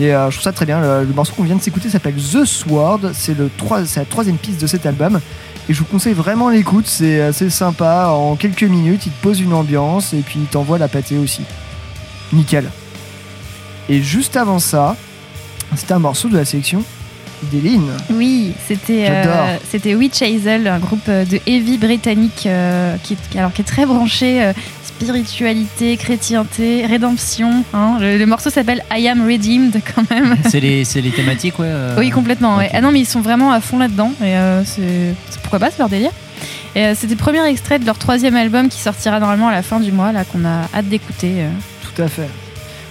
[0.00, 0.80] Et euh, je trouve ça très bien.
[0.80, 3.00] Le, le morceau qu'on vient de s'écouter s'appelle The Sword.
[3.12, 5.20] C'est le trois- c'est la troisième piste de cet album.
[5.68, 6.86] Et je vous conseille vraiment l'écoute.
[6.86, 8.08] C'est assez sympa.
[8.08, 11.42] En quelques minutes, il te pose une ambiance et puis il t'envoie la pâtée aussi.
[12.32, 12.68] Nickel.
[13.88, 14.96] Et juste avant ça,
[15.76, 16.82] c'était un morceau de la sélection
[17.50, 17.90] d'Eline.
[18.12, 19.32] Oui, c'était J'adore.
[19.48, 23.62] euh, c'était Witch Hazel, un groupe euh, de heavy britannique euh, qui, est- alors, qui
[23.62, 24.52] est très branché euh,
[25.02, 27.64] spiritualité, chrétienté, rédemption.
[27.74, 27.96] hein.
[28.00, 30.36] Le, le morceau s'appelle I Am Redeemed quand même.
[30.48, 31.66] C'est les, c'est les thématiques, ouais.
[31.68, 32.56] euh, Oui, complètement.
[32.56, 32.70] ouais.
[32.72, 34.12] Ah non, mais ils sont vraiment à fond là-dedans.
[34.20, 36.10] Et euh, c'est pourquoi pas, c'est leur délire.
[36.74, 39.62] Et euh, c'était le premier extrait de leur troisième album qui sortira normalement à la
[39.62, 41.32] fin du mois, là qu'on a hâte d'écouter.
[41.38, 41.48] euh.
[41.94, 42.28] Tout à fait.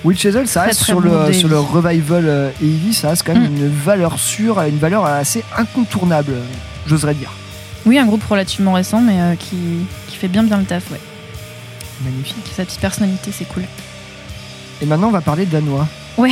[0.03, 3.51] Witch Hazel, ça reste sur, bon le, sur le revival heavy, ça reste quand même
[3.51, 3.57] Mm.
[3.57, 6.33] une valeur sûre, une valeur assez incontournable,
[6.87, 7.31] j'oserais dire.
[7.85, 9.57] Oui, un groupe relativement récent, mais euh, qui,
[10.07, 10.99] qui fait bien bien le taf, ouais.
[12.03, 12.45] Magnifique.
[12.55, 13.63] Sa petite personnalité, c'est cool.
[14.81, 15.87] Et maintenant, on va parler danois.
[16.17, 16.31] Ouais.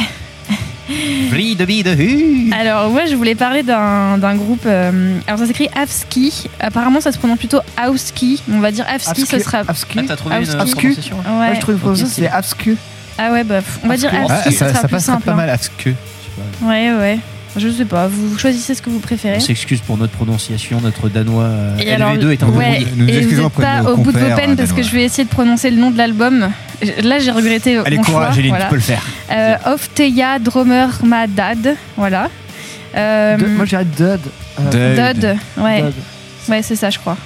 [1.29, 2.51] Free de be de hu.
[2.51, 4.63] Alors moi je voulais parler d'un d'un groupe.
[4.65, 6.49] euh, alors ça s'écrit Afski.
[6.59, 8.41] Apparemment ça se prononce plutôt Auski.
[8.51, 9.59] On va dire Afski, ce sera.
[9.67, 9.99] Afski.
[9.99, 11.23] Ah, t'as trouvé une prononciation Ouais.
[11.31, 12.75] Moi, je trouve Ok, c'est Afsku.
[13.19, 14.11] Ah ouais bah on va dire.
[14.29, 15.25] Ah, ce ça, sera ça plus simple.
[15.25, 15.35] pas hein.
[15.35, 15.91] mal à ce que.
[16.63, 17.19] Ouais ouais.
[17.57, 18.07] Je sais pas.
[18.07, 19.38] Vous choisissez ce que vous préférez.
[19.38, 22.85] On s'excuse pour notre prononciation, notre danois euh, Et alors, LV2 est un ouais.
[22.95, 24.55] Nous et vous excusons n'êtes auprès de pas nos au bout de vos compères, peines
[24.55, 26.49] parce que je vais essayer de prononcer le nom de l'album.
[27.03, 28.39] Là j'ai regretté Allez, mon courage, choix.
[28.39, 28.65] Eline, voilà.
[28.65, 29.03] tu peux le faire.
[29.31, 31.76] Euh, Ofteya Drummer Madad.
[31.97, 32.30] Voilà.
[32.95, 34.19] Euh, De- moi, Dud.
[34.59, 35.19] Euh, Dud.
[35.19, 35.38] Dud.
[35.57, 35.81] Ouais.
[35.81, 35.93] Dud.
[36.47, 37.17] Ouais c'est ça je crois.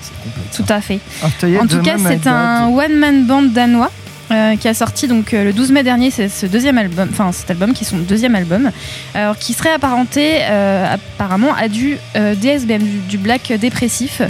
[0.55, 0.99] Tout à fait.
[1.23, 3.91] En tout cas, c'est un one-man band danois
[4.31, 7.31] euh, qui a sorti donc euh, le 12 mai dernier c'est ce deuxième album, enfin
[7.31, 8.71] cet album qui est son deuxième album,
[9.13, 14.21] alors qui serait apparenté euh, apparemment à du euh, DSBM, du, du black dépressif.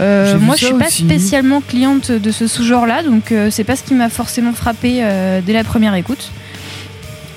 [0.00, 1.04] Euh, moi, je suis pas aussi.
[1.04, 5.40] spécialement cliente de ce sous-genre-là, donc euh, c'est pas ce qui m'a forcément frappé euh,
[5.44, 6.30] dès la première écoute.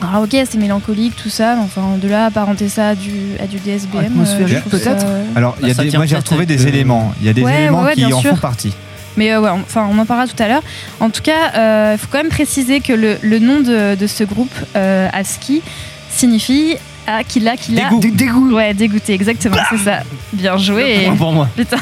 [0.02, 3.12] Alors ok, c'est mélancolique, tout ça, mais enfin de là apparenter ça à du,
[3.42, 4.00] à du DSBM.
[4.06, 5.06] Atmosphérique, je trouve ça- peut-être
[5.36, 7.14] Alors, il y a Bah, des- moi j'ai retrouvé des éléments.
[7.22, 8.32] Il y a des Ouais, éléments ouais, ouais, qui en sûr.
[8.32, 8.74] font partie.
[9.18, 10.64] Mais euh, ouais, enfin, on en parlera tout à l'heure.
[11.00, 14.08] En tout cas, euh, il faut quand même préciser que le, le nom de, de
[14.08, 15.62] ce groupe, euh, ASCII,
[16.10, 16.78] signifie
[17.08, 17.90] ah, qu'il a, qu'il a.
[18.00, 18.52] Dé- Dégoût.
[18.56, 20.00] Ouais, dégoûté, exactement, c'est ça.
[20.32, 21.04] Bien joué.
[21.06, 21.48] Point pour moi.
[21.56, 21.78] Putain.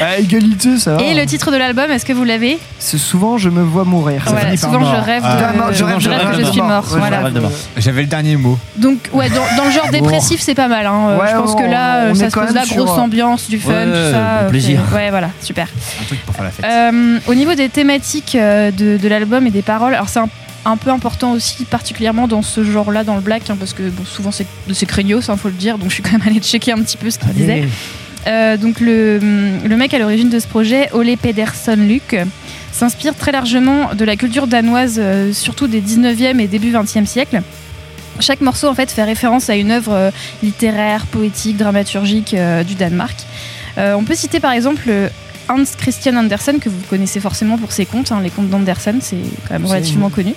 [0.00, 1.02] Ah, égalité, ça va.
[1.02, 2.58] Et le titre de l'album, est-ce que vous l'avez?
[2.78, 4.22] C'est souvent Je me vois mourir.
[4.24, 6.84] Par souvent je rêve de, je rêve que je suis mort.
[6.88, 7.22] Voilà.
[7.76, 8.58] J'avais le dernier mot.
[8.76, 10.86] Donc, ouais, dans, dans le genre dépressif, c'est pas mal.
[10.86, 11.08] hein.
[11.10, 13.48] Euh, Ouais, je pense on- que là, on euh, ça se pose la grosse ambiance,
[13.48, 14.46] du fun, Ouais, tout ça.
[14.48, 14.80] plaisir.
[14.94, 15.66] Ouais, voilà, super.
[16.00, 16.64] Un truc pour faire la fête.
[16.64, 20.28] Euh, au niveau des thématiques de, de l'album et des paroles, alors c'est un
[20.64, 24.04] un peu important aussi, particulièrement dans ce genre-là, dans le black, hein, parce que bon,
[24.04, 26.82] souvent c'est craignos, il faut le dire, donc je suis quand même allée checker un
[26.82, 27.68] petit peu ce qu'il disait.
[28.26, 29.18] Euh, donc le,
[29.64, 32.16] le mec à l'origine de ce projet, Ole Pedersen Luc,
[32.72, 37.40] s'inspire très largement de la culture danoise, euh, surtout des 19e et début 20e siècle.
[38.20, 40.10] Chaque morceau en fait fait référence à une œuvre euh,
[40.42, 43.16] littéraire, poétique, dramaturgique du Danemark.
[43.78, 44.90] On peut citer par exemple
[45.50, 49.16] Hans Christian Andersen que vous connaissez forcément pour ses contes, hein, les contes d'Andersen, c'est
[49.48, 50.34] quand même relativement une- connu.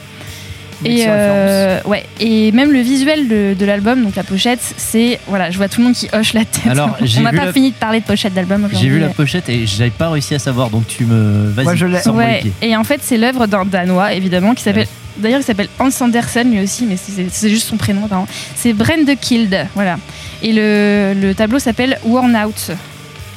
[0.85, 5.49] Et, euh, ouais, et même le visuel de, de l'album, donc la pochette, c'est voilà,
[5.49, 6.67] je vois tout le monde qui hoche la tête.
[6.69, 8.67] Alors, on n'a pas la- fini de parler de pochette d'album.
[8.73, 11.49] J'ai vu la pochette et j'avais pas réussi à savoir, donc tu me.
[11.51, 12.05] Vas-y, Moi, je l'ai.
[12.09, 14.87] Ouais, et en fait, c'est l'œuvre d'un Danois, évidemment, qui s'appelle.
[15.15, 18.03] D'ailleurs, il s'appelle Hans Andersen lui aussi, mais c'est juste son prénom.
[18.05, 18.27] apparemment.
[18.55, 19.97] C'est Brand de Kild, voilà.
[20.41, 22.71] Et le, le tableau s'appelle Worn Out.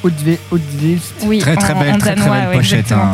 [0.03, 1.13] Haute-Vilst.
[1.23, 2.91] Oui, Très très en- belle, en très très danois, belle ouais, pochette.
[2.91, 3.09] hein,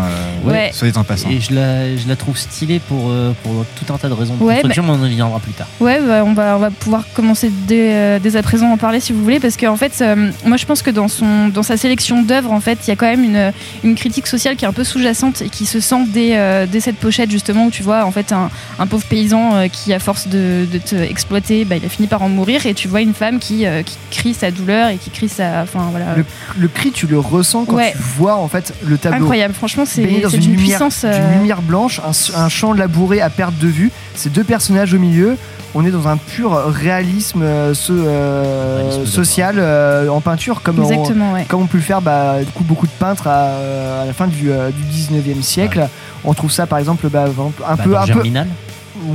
[0.46, 0.72] euh, Ouais.
[0.74, 1.30] Soit dit en passant.
[1.30, 4.36] Et je la, je la trouve stylée pour, euh, pour tout un tas de raisons
[4.36, 5.68] de Ouais, construction, mais on en viendra plus tard.
[5.80, 8.78] Ouais, bah, on, va, on va pouvoir commencer dès, euh, dès à présent à en
[8.78, 11.64] parler si vous voulez, parce qu'en fait, euh, moi je pense que dans, son, dans
[11.64, 13.52] sa sélection d'œuvres, en fait, il y a quand même une,
[13.84, 16.82] une critique sociale qui est un peu sous-jacente et qui se sent dès, euh, dès
[16.82, 18.50] cette pochette, justement, où tu vois en fait un,
[18.80, 22.08] un pauvre paysan euh, qui, à force de, de te exploiter, bah, il a fini
[22.10, 24.98] par en mourir, et tu vois une femme qui, euh, qui crie sa douleur et
[24.98, 25.62] qui crie sa.
[25.64, 26.16] Enfin voilà.
[26.18, 26.26] Le,
[26.58, 27.92] le cri, tu le ressens quand Ouais.
[27.94, 29.20] tu vois en fait le tableau.
[29.24, 31.02] Incroyable, franchement, c'est baigné dans c'est une d'une lumière, puissance.
[31.06, 34.94] d'une euh, lumière blanche, un, un champ labouré à perte de vue, ces deux personnages
[34.94, 35.38] au milieu.
[35.76, 40.84] On est dans un pur réalisme euh, euh, Réalisme social euh, en peinture, comme on,
[40.84, 41.46] Exactement, ouais.
[41.48, 44.28] comme on peut le faire bah, du coup, beaucoup de peintres à, à la fin
[44.28, 45.88] du, euh, du 19e siècle.
[46.26, 47.90] On trouve ça par exemple bah, un Bah, peu.
[47.92, 48.48] dans un peu Germinal.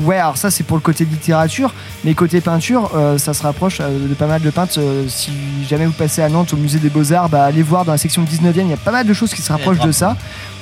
[0.04, 1.72] Ouais, alors ça c'est pour le côté littérature,
[2.04, 4.74] mais côté peinture, euh, ça se rapproche euh, de pas mal de peintres.
[4.78, 5.30] Euh, si
[5.68, 8.22] jamais vous passez à Nantes au musée des Beaux-Arts, bah, allez voir dans la section
[8.22, 10.16] 19e, il y a pas mal de choses qui se rapprochent de ça.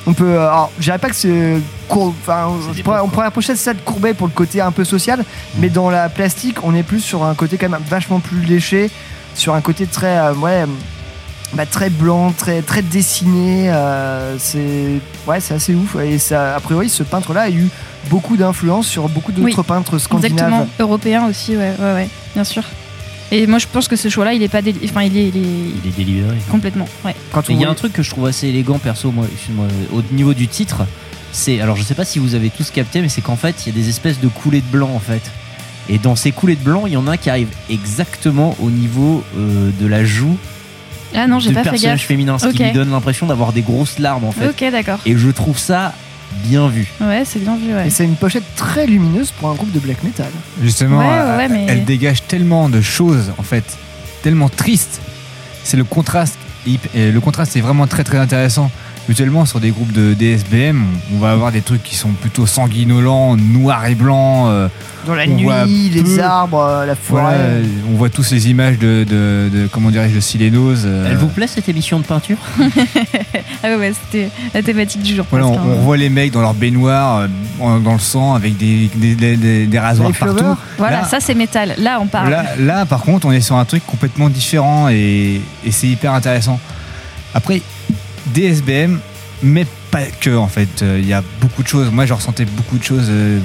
[0.06, 1.56] On peut, alors je dirais pas que c'est
[1.88, 4.84] cour- enfin, je pourrais- on pourrait approcher ça de Courbet pour le côté un peu
[4.84, 5.24] social,
[5.58, 8.88] mais dans la plastique, on est plus sur un côté quand même vachement plus léché,
[9.34, 10.64] sur un côté très, euh, ouais,
[11.54, 13.68] bah, très blanc, très très dessiné.
[13.72, 15.96] euh, c'est ouais, c'est assez ouf.
[15.96, 17.68] Et ça, a priori, ce peintre-là a eu
[18.08, 20.32] beaucoup d'influence sur beaucoup d'autres Oui, peintres scandinaves.
[20.32, 22.62] Exactement, européen aussi, ouais, ouais, ouais, bien sûr.
[23.32, 25.36] Et moi je pense que ce choix-là, il est pas, déli- enfin il est, il
[25.36, 25.40] est,
[25.84, 26.36] Il est délibéré.
[26.50, 27.14] complètement, ouais.
[27.32, 30.02] Quand il y a un truc que je trouve assez élégant perso, moi, excuse-moi, au
[30.14, 30.82] niveau du titre.
[31.32, 33.74] C'est, alors je sais pas si vous avez tous capté, mais c'est qu'en fait il
[33.74, 35.22] y a des espèces de coulées de blanc en fait.
[35.88, 39.22] Et dans ces coulées de blanc, il y en a qui arrivent exactement au niveau
[39.36, 40.36] euh, de la joue
[41.14, 42.06] Ah non, j'ai du pas fait personnage gaffe.
[42.06, 44.48] féminin, ce qui lui donne l'impression d'avoir des grosses larmes en fait.
[44.48, 44.98] Ok, d'accord.
[45.04, 45.92] Et je trouve ça
[46.44, 46.86] bien vu.
[47.00, 47.86] Ouais, c'est bien vu, ouais.
[47.86, 50.30] Et c'est une pochette très lumineuse pour un groupe de black metal.
[50.62, 53.64] Justement, Ouais, ouais, euh, mais- elle dégage tellement de choses, en fait,
[54.22, 55.00] tellement tristes.
[55.64, 56.38] C'est le contraste.
[56.94, 58.72] Et le contraste est vraiment très très intéressant.
[59.08, 60.82] Mutuellement, sur des groupes de DSBM,
[61.14, 64.48] on va avoir des trucs qui sont plutôt sanguinolents, noirs et blancs.
[64.48, 64.68] euh,
[65.06, 67.22] Dans la nuit, les arbres, euh, la forêt.
[67.22, 67.38] Voilà,
[67.88, 70.82] on voit tous ces images de, de, de- comment dirais-je, de Silénose.
[70.86, 72.38] euh, Elle vous plaît cette émission de peinture?
[73.62, 75.24] Ah ouais, c'était la thématique du jour.
[75.30, 75.72] Voilà, on, presque, hein.
[75.78, 77.20] on voit les mecs dans leur baignoire,
[77.60, 80.44] euh, dans le sang, avec des, des, des- des- des rasoirs partout.
[80.78, 81.74] Voilà, Là- ça c'est métal.
[81.78, 82.30] Là, on parle.
[82.30, 86.12] Là, là, par contre, on est sur un truc complètement différent et, et c'est hyper
[86.12, 86.60] intéressant.
[87.34, 87.60] Après,
[88.34, 88.98] DSBM,
[89.42, 90.82] mais pas que en fait.
[90.82, 91.90] Euh, Il y a beaucoup de choses.
[91.90, 93.06] Moi, je ressentais beaucoup de choses.
[93.08, 93.38] euh,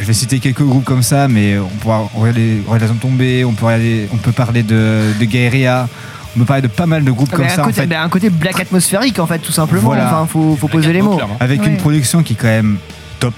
[0.00, 3.66] je vais citer quelques groupes comme ça, mais on pourra regarder Relation tombée, on peut,
[3.66, 5.88] regarder- on peut parler de, de Gaeria,
[6.34, 7.62] on peut parler de pas mal de groupes Ah, comme un, ça.
[7.62, 7.86] en côté, fait.
[7.86, 9.82] bah, un côté black atmosphérique en fait, tout simplement.
[9.84, 10.06] Voilà.
[10.06, 11.20] Enfin, faut, faut poser les mots.
[11.38, 11.68] Avec Ouais.
[11.68, 12.78] une production qui est quand même
[13.20, 13.34] top.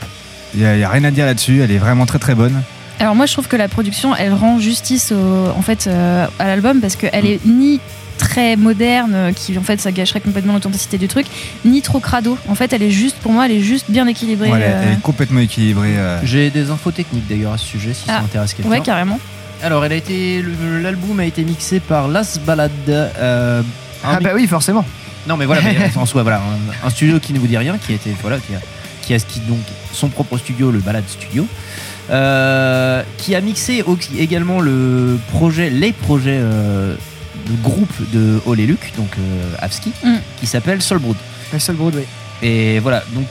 [0.54, 2.34] Il n'y a, il y a rien à dire là-dessus, elle est vraiment très très
[2.34, 2.62] bonne.
[2.98, 6.46] Alors moi, je trouve que la production, elle rend justice au, en fait euh, à
[6.46, 7.80] l'album parce qu'elle est ni
[8.18, 11.26] très moderne, qui en fait ça gâcherait complètement l'authenticité du truc,
[11.64, 12.36] ni trop crado.
[12.48, 14.50] En fait, elle est juste, pour moi, elle est juste bien équilibrée.
[14.52, 15.96] Euh, Elle est complètement équilibrée.
[15.96, 16.18] euh.
[16.24, 18.70] J'ai des infos techniques d'ailleurs à ce sujet si ça Ah, intéresse quelqu'un.
[18.70, 19.18] ouais, carrément.
[19.62, 22.70] Alors, elle a été, le- l'album a été mixé par Las Balad.
[22.88, 23.62] euh,
[24.04, 24.84] Ah bah oui, forcément.
[25.26, 26.40] Non mais voilà, mais en soi voilà,
[26.82, 28.58] un, un studio qui ne vous dit rien, qui a été voilà, qui a,
[29.02, 29.58] qui a qui- donc
[29.92, 31.48] son propre studio, le Balade Studio,
[32.10, 33.82] euh, qui a mixé
[34.18, 36.94] également le projet, les projets, euh,
[37.48, 40.16] le groupe de Ole et Luc, donc euh, Avski, Mm.
[40.40, 41.16] qui s'appelle Soulbrood.
[41.52, 42.06] Le seul Broadway.
[42.42, 43.26] Et voilà, donc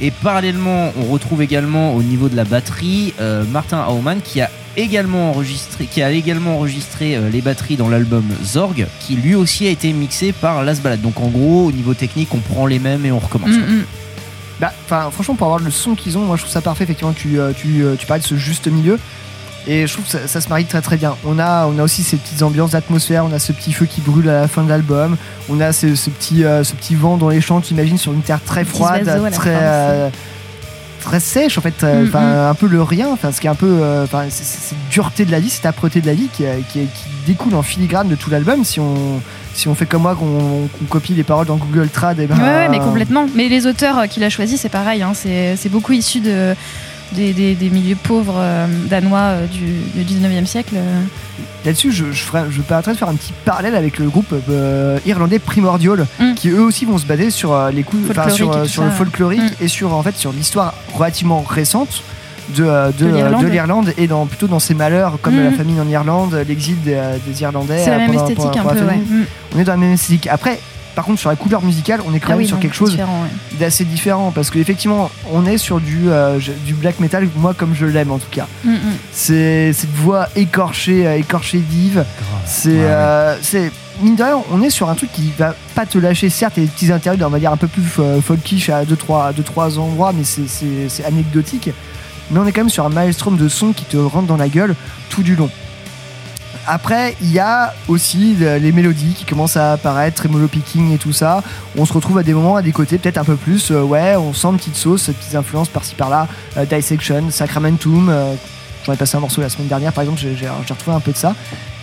[0.00, 4.50] et parallèlement, on retrouve également au niveau de la batterie euh, Martin Aumann qui a
[4.76, 9.66] également enregistré, qui a également enregistré euh, les batteries dans l'album Zorg, qui lui aussi
[9.66, 11.00] a été mixé par Las Balad.
[11.00, 13.50] Donc en gros, au niveau technique, on prend les mêmes et on recommence.
[13.50, 13.84] Mm, mm.
[14.60, 16.84] Bah, enfin, franchement, pour avoir le son qu'ils ont, moi je trouve ça parfait.
[16.84, 18.98] Effectivement, tu, euh, tu, euh, tu parlais de ce juste milieu.
[19.68, 21.14] Et je trouve que ça, ça se marie très très bien.
[21.24, 24.00] On a, on a aussi ces petites ambiances d'atmosphère, on a ce petit feu qui
[24.00, 25.16] brûle à la fin de l'album,
[25.48, 28.12] on a ce, ce petit, euh, ce petit vent dans les champs, tu imagines sur
[28.12, 29.50] une terre très froide, très.
[29.54, 30.08] euh,
[31.00, 33.54] très sèche en fait, euh, Mm, enfin un peu le rien, ce qui est un
[33.54, 37.04] peu, enfin cette dureté de la vie, cette âpreté de la vie qui, qui, qui
[37.26, 38.64] découle en filigrane de tout l'album.
[38.64, 39.20] Si on
[39.54, 42.42] si on fait comme moi, qu'on copie les paroles dans Google Trad, et ben, Ouais,
[42.42, 43.26] ouais, mais complètement.
[43.34, 45.02] Mais les auteurs qu'il a choisis, c'est pareil.
[45.02, 45.12] hein.
[45.14, 46.54] C'est beaucoup issu de,
[47.14, 50.74] des, des- des milieux pauvres euh, danois euh, du, du 19e siècle.
[50.76, 51.00] euh.
[51.64, 54.34] Là-dessus, je, je, ferai- je permettrai de faire un petit parallèle avec le groupe
[55.06, 56.34] irlandais Primordial, Mm.
[56.34, 58.02] qui eux aussi vont se baser sur les coups,
[58.34, 59.64] sur, sur ça, le folklorique Mm.
[59.64, 62.02] et sur en fait sur l'histoire relativement récente
[62.56, 63.42] de, de, De l'Irlande.
[63.44, 65.44] de l'Irlande et dans plutôt dans ses malheurs comme Mm.
[65.44, 67.82] la famine en Irlande, l'exil des, des Irlandais.
[67.84, 69.00] C'est la même pendant- esthétique pendant- un pendant peu, ouais.
[69.54, 70.26] On est dans la même esthétique.
[70.26, 70.58] Après,
[70.94, 72.74] par contre, sur la couleur musicale, on est quand Ah même oui, sur non, quelque
[72.74, 73.58] chose ouais.
[73.58, 77.86] d'assez différent parce qu'effectivement, on est sur du, euh, du black metal, moi comme je
[77.86, 78.46] l'aime en tout cas.
[78.64, 78.78] Mm, mm.
[79.12, 82.04] C'est cette voix écorchée, euh, écorchée vive.
[82.44, 83.70] C'est, euh, c'est
[84.02, 86.28] mine de rien, on est sur un truc qui va pas te lâcher.
[86.30, 88.68] Certes, il y a des petits interludes, on va dire un peu plus euh, folkish
[88.68, 91.70] à 2-3 deux, trois endroits, mais c'est, c'est- c'est anecdotique.
[92.30, 94.48] Mais on est quand même sur un maelstrom de son qui te rentre dans la
[94.48, 94.74] gueule
[95.10, 95.50] tout du long.
[96.66, 100.98] Après, il y a aussi le- les mélodies qui commencent à apparaître, tremolo picking et
[100.98, 101.42] tout ça.
[101.76, 103.70] On se retrouve à des moments, à des côtés, peut-être un peu plus.
[103.70, 106.28] euh, ouais, on sent une petite sauce, petites influences par-ci par-là.
[106.56, 108.08] euh, Dissection, Sacramentum.
[108.08, 108.34] euh,
[108.84, 111.16] J'en ai passé un morceau la semaine dernière, par exemple, j'ai retrouvé un peu de
[111.16, 111.36] ça.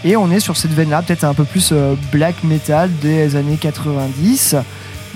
[0.04, 1.74] Et on est sur cette veine-là, peut-être un peu plus
[2.12, 4.56] black metal des années 90,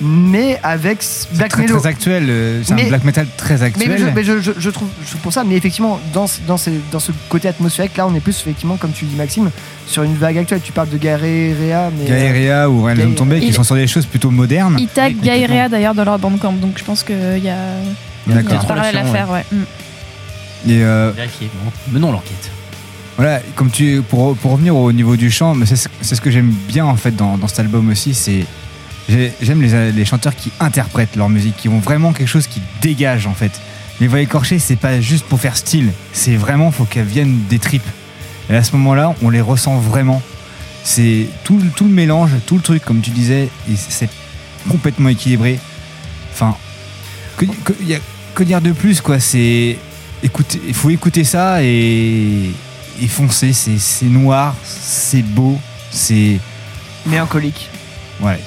[0.01, 1.03] mais avec
[1.33, 2.25] black Très, très actuel.
[2.29, 3.97] euh, C'est Mais- un black metal très Mais, actuel.
[3.99, 6.57] je, mais je- je- je trouve je trouve pour ça, mais effectivement, dans, ce- dans,
[6.57, 9.49] ces- dans ce côté atmosphérique, là, on est plus, effectivement, comme tu dis, Maxime,
[9.87, 10.61] sur une vague actuelle.
[10.63, 12.09] Tu parles de Gaerea, mais.
[12.09, 13.15] euh, Gaerea ou Realm Gaerea.
[13.15, 14.77] Tombé qui sont sur des choses plutôt modernes.
[14.79, 17.49] Ils taguent Gaïrea d'ailleurs dans leur bandcamp, donc je pense qu'il y a, il y
[17.49, 18.61] a D'accord.
[18.61, 19.29] un parallèle à faire.
[19.29, 19.45] Ouais.
[19.51, 19.63] Mm.
[20.69, 22.49] Et euh, Vérifiez, bon, menons l'enquête.
[23.17, 26.21] Voilà, comme tu pour, pour revenir au niveau du chant, mais c'est ce c'est ce
[26.21, 28.43] que j'aime bien en fait dans, dans cet album aussi, c'est
[29.09, 33.27] j'aime les, les chanteurs qui interprètent leur musique, qui ont vraiment quelque chose qui dégage
[33.27, 33.51] en fait.
[33.99, 37.59] Les voix écorchées, c'est pas juste pour faire style, c'est vraiment faut qu'elles viennent des
[37.59, 37.87] tripes.
[38.49, 40.21] Et à ce moment-là, on les ressent vraiment.
[40.83, 43.47] C'est tout, le- tout le mélange, tout le truc, comme tu disais,
[43.77, 44.09] c'est
[44.69, 45.59] complètement équilibré.
[46.33, 46.57] Enfin,
[47.37, 47.99] que, que- y a-
[48.35, 49.19] que dire de plus quoi?
[49.19, 49.77] C'est
[50.23, 52.51] il faut écouter ça et,
[53.01, 53.53] et foncer.
[53.53, 55.57] C'est c'est noir, c'est beau,
[55.91, 56.39] c'est
[57.05, 57.69] mélancolique.
[58.21, 58.39] Ouais.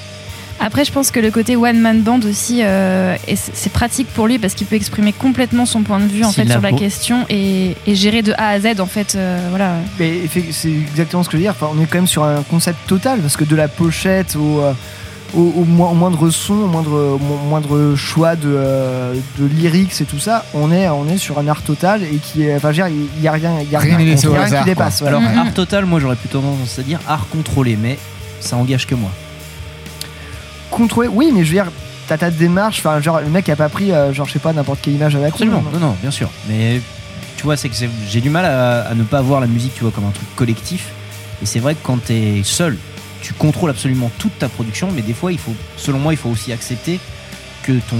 [0.59, 4.27] Après, je pense que le côté one man band aussi, euh, et c'est pratique pour
[4.27, 7.25] lui parce qu'il peut exprimer complètement son point de vue en fait sur la question
[7.29, 9.13] et, et gérer de A à Z en fait.
[9.15, 9.75] euh, voilà.
[10.51, 11.51] C'est exactement ce que je veux dire.
[11.59, 14.61] Enfin, on est quand même sur un concept total parce que de la pochette au,
[14.61, 14.73] euh,
[15.35, 20.01] au, au mo- au moindre son, au moindre, au moindre choix de, euh, de lyrics
[20.01, 22.55] et tout ça, on est, on est sur un art total et qui est.
[22.55, 23.79] Enfin, je veux dire, il n'y a rien, il y a
[24.31, 25.01] Rien qui dépasse.
[25.03, 25.41] Alors, voilà.
[25.41, 27.99] art total, moi j'aurais plutôt tendance à dire art contrôlé, mais
[28.39, 29.11] ça engage que moi.
[30.71, 31.71] Contrôler, oui, mais je veux dire,
[32.07, 32.79] t'as ta démarche.
[32.79, 35.15] Enfin, genre, le mec a pas pris, euh, genre, je sais pas, n'importe quelle image
[35.15, 35.35] à la con.
[35.35, 36.29] Absolument, non, non, bien sûr.
[36.47, 36.81] Mais
[37.37, 37.75] tu vois, c'est que
[38.09, 40.27] j'ai du mal à, à ne pas voir la musique, tu vois, comme un truc
[40.35, 40.89] collectif.
[41.41, 42.77] Et c'est vrai que quand t'es seul,
[43.21, 46.29] tu contrôles absolument toute ta production, mais des fois, il faut, selon moi, il faut
[46.29, 46.99] aussi accepter
[47.63, 47.97] que ton,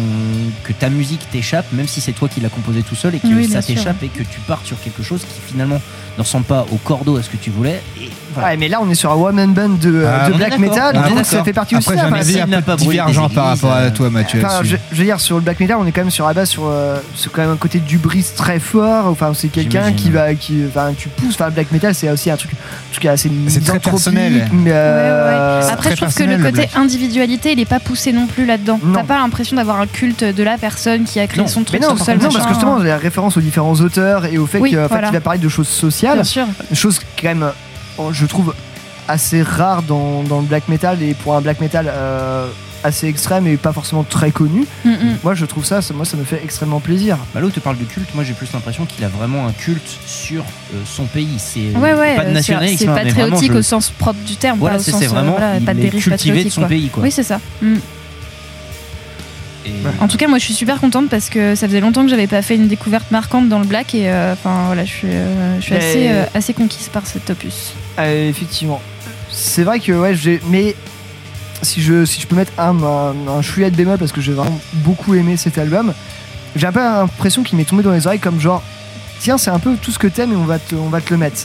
[0.64, 3.27] que ta musique t'échappe, même si c'est toi qui l'as composée tout seul et que
[3.27, 5.81] Oui, ça t'échappe et que tu pars sur quelque chose qui finalement
[6.18, 7.81] ne ressemble pas au cordeau à ce que tu voulais.
[8.02, 8.49] Et voilà.
[8.49, 10.94] Ouais, mais là, on est sur un one-man band de, euh, Ah, de black metal,
[10.94, 11.99] donc ça fait partie Après, aussi.
[12.02, 14.10] j'ai un avis s'il un n'a peu pas brûlé divergent par rapport à euh, toi,
[14.10, 14.41] Mathieu.
[14.44, 16.49] Enfin, je, veux dire, sur le black metal, on est quand même sur la base
[16.49, 19.07] sur, euh, c'est quand même un côté du brise très fort.
[19.07, 21.35] Enfin, c'est quelqu'un qui va, qui, enfin, tu pousses.
[21.35, 24.48] Enfin, le black metal, c'est aussi un truc, un truc assez C'est très personnel.
[24.52, 25.72] Mais, euh, ouais.
[25.72, 28.80] Après, je trouve que le côté individualité, il est pas poussé non plus là-dedans.
[28.94, 31.91] T'as pas l'impression d'avoir un culte de la personne qui a créé son truc non,
[31.95, 32.18] tout seul.
[32.18, 34.81] non, parce que justement, la référence aux différents auteurs et au fait Oui, que, en
[34.84, 35.07] fait, voilà.
[35.10, 36.46] il va parler de choses sociales, Bien sûr.
[36.74, 37.44] chose quand même,
[38.00, 38.54] euh, je trouve
[39.08, 42.48] assez rare dans, dans le black metal et pour un black metal euh,
[42.84, 44.66] assez extrême et pas forcément très connu.
[44.86, 44.92] Mm.
[45.24, 47.18] Moi, je trouve ça, ça, moi, ça me fait extrêmement plaisir.
[47.34, 49.52] Bah, là où tu parles de culte, moi j'ai plus l'impression qu'il a vraiment un
[49.52, 51.36] culte sur euh, son pays.
[51.40, 54.36] C'est Ouais, ouais, pas de euh, c'est- hein, vraiment, patriotique je- au sens propre du
[54.36, 54.60] terme.
[54.60, 56.68] Voilà, c'est vraiment voilà, pas de il est cultivé de son quoi.
[56.68, 56.90] pays.
[56.90, 57.04] Quoi.
[57.04, 57.40] Oui, c'est ça.
[57.62, 57.76] Mm.
[59.99, 62.27] En tout cas, moi, je suis super contente parce que ça faisait longtemps que j'avais
[62.27, 65.57] pas fait une découverte marquante dans le black et euh, enfin voilà, je suis, euh,
[65.60, 67.73] je suis Mais- assez, euh, assez conquise par cet opus.
[67.99, 68.81] Effectivement.
[69.30, 70.41] C'est vrai que ouais, j'ai.
[70.49, 70.76] Mais
[71.61, 74.34] si je, si je peux mettre un, un, un chouïa de bémol parce que j'ai
[74.34, 75.94] vraiment beaucoup aimé cet album,
[76.56, 78.64] j'ai un peu l'impression qu'il m'est tombé dans les oreilles comme genre,
[79.19, 81.10] tiens, c'est un peu tout ce que t'aimes et on va te, on va te
[81.11, 81.41] le mettre.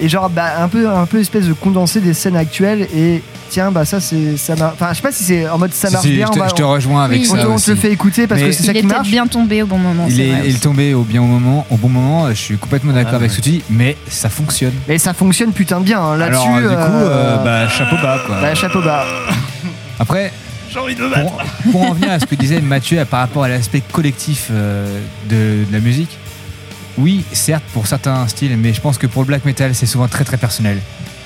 [0.00, 3.70] Et genre, bah, un peu, un peu espèce de condensé des scènes actuelles et tiens,
[3.70, 4.74] bah ça, c'est, ça marche.
[4.74, 6.26] Enfin, je sais pas si c'est en mode ça marche si, bien.
[6.26, 7.28] je te- on va- je te rejoins avec Oui.
[7.30, 8.80] on, ça te- on te le fait écouter parce Mais- que c'est Il ça est
[8.80, 9.08] qui marche.
[9.10, 10.06] bien tombé au bon moment.
[10.08, 12.28] Il est, vrai il est tombé au bien au moment, au bon moment.
[12.30, 13.36] Je suis complètement d'accord Ah, avec ouais.
[13.36, 14.72] ce que tu dis, mais ça fonctionne.
[14.88, 16.46] Et ça fonctionne putain de bien hein, là-dessus.
[16.48, 18.40] Alors, du coup, euh, euh, bah, chapeau bas, quoi.
[18.40, 19.04] bah, chapeau bas.
[19.98, 20.32] Après,
[20.72, 23.44] J'ai envie de me pour, pour en venir à ce que disait Mathieu par rapport
[23.44, 26.16] à l'aspect collectif euh, de, de la musique,
[26.98, 30.08] oui, certes pour certains styles, mais je pense que pour le black metal, c'est souvent
[30.08, 30.78] très très personnel.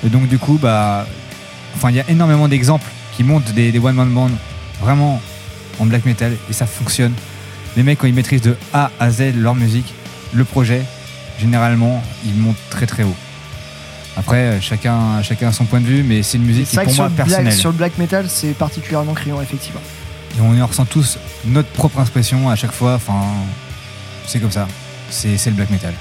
[0.05, 1.05] Et donc du coup, bah,
[1.75, 4.31] enfin, il y a énormément d'exemples qui montrent des, des one man band
[4.81, 5.21] vraiment
[5.79, 7.13] en black metal et ça fonctionne.
[7.75, 9.93] Les mecs quand ils maîtrisent de A à Z leur musique,
[10.33, 10.81] le projet,
[11.39, 13.15] généralement, ils montent très très haut.
[14.17, 16.83] Après, euh, chacun, chacun a son point de vue, mais c'est une musique qui est
[16.83, 17.53] pour moi black, personnelle.
[17.53, 19.81] sur le black metal, c'est particulièrement criant, effectivement.
[20.37, 22.95] Et on y ressent tous notre propre expression à chaque fois.
[22.95, 23.21] Enfin,
[24.25, 24.67] c'est comme ça.
[25.09, 25.93] C'est le black metal.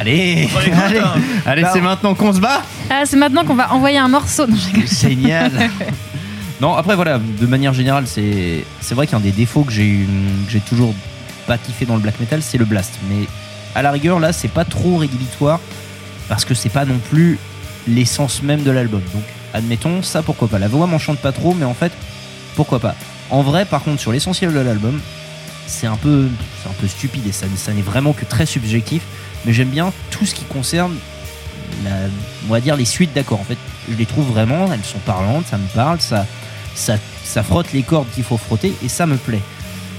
[0.00, 0.48] Allez,
[0.96, 1.14] hein.
[1.44, 2.62] allez, c'est maintenant qu'on se bat.
[2.88, 4.46] Ah, c'est maintenant qu'on va envoyer un morceau.
[4.46, 4.56] Non.
[4.86, 5.50] Génial.
[6.60, 10.06] non, après voilà, de manière générale, c'est c'est vrai qu'un des défauts que j'ai eu-
[10.46, 10.94] que j'ai toujours
[11.48, 12.94] pas kiffé dans le black metal, c'est le blast.
[13.10, 13.26] Mais
[13.74, 15.58] à la rigueur, là, c'est pas trop rédhibitoire
[16.28, 17.36] parce que c'est pas non plus
[17.88, 19.02] l'essence même de l'album.
[19.12, 20.60] Donc, admettons, ça pourquoi pas.
[20.60, 21.90] La voix m'enchante pas trop, mais en fait,
[22.54, 22.94] pourquoi pas.
[23.30, 25.00] En vrai, par contre, sur l'essentiel de l'album,
[25.66, 26.28] c'est un peu,
[26.62, 29.02] c'est un peu stupide et ça, ça n'est vraiment que très subjectif.
[29.46, 30.94] Mais j'aime bien tout ce qui concerne,
[31.84, 31.90] la,
[32.48, 33.40] on va dire les suites d'accords.
[33.40, 33.58] En fait,
[33.90, 36.26] je les trouve vraiment, elles sont parlantes, ça me parle, ça,
[36.74, 39.40] ça, ça frotte les cordes qu'il faut frotter et ça me plaît.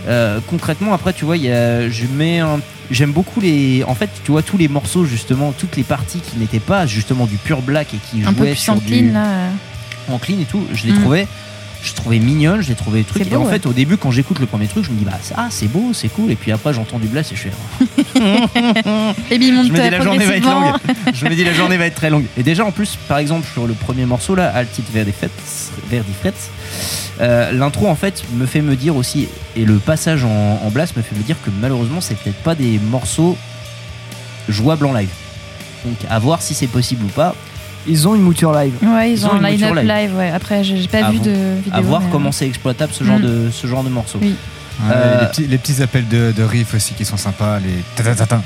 [0.08, 2.60] Euh, concrètement, après, tu vois, il y a, je mets un-
[2.90, 6.38] j'aime beaucoup les, en fait, tu vois, tous les morceaux justement, toutes les parties qui
[6.38, 9.12] n'étaient pas justement du pur black et qui Un peu jouaient plus sur en du
[9.12, 9.26] là.
[9.26, 9.50] euh.
[10.14, 11.00] en clean et tout, je les Mm.
[11.02, 11.28] trouvais
[11.82, 13.32] je trouvais mignonne, je les trouvais trucs.
[13.32, 15.36] Et en fait, au début, quand j'écoute le premier truc, je me dis bah ça,
[15.38, 16.32] ah, c'est beau, c'est cool.
[16.32, 17.52] Et puis après, j'entends du blast et je fais.
[19.32, 20.76] Et puis il monte je me dis la journée va être longue.
[21.14, 22.26] Je me dis la journée va être très longue.
[22.38, 25.30] Et déjà en plus, par exemple sur le premier morceau là, Altit Verdifret,
[25.90, 26.34] Verdifret,
[27.22, 30.96] euh, l'intro en fait me fait me dire aussi, et le passage en, en blast
[30.98, 33.38] me fait me dire que malheureusement c'est peut-être pas des morceaux
[34.48, 35.10] jouables en live.
[35.86, 37.36] Donc à voir si c'est possible ou pas.
[37.88, 38.74] Ils ont une mouture live.
[38.82, 39.88] Ouais, ils, Ils ont ont un line-up live.
[39.88, 40.16] live.
[40.16, 40.30] ouais.
[40.32, 41.72] Après, j'ai pas À vu de vidéo.
[41.74, 43.24] À voir mais, euh, comment c'est exploitable ce genre Mm.
[43.24, 44.20] de ce genre de morceau.
[44.22, 44.36] Oui.
[44.90, 48.42] Euh, les, petits, les petits appels de, de riff aussi qui sont sympas, les ta-ta-ta-ta.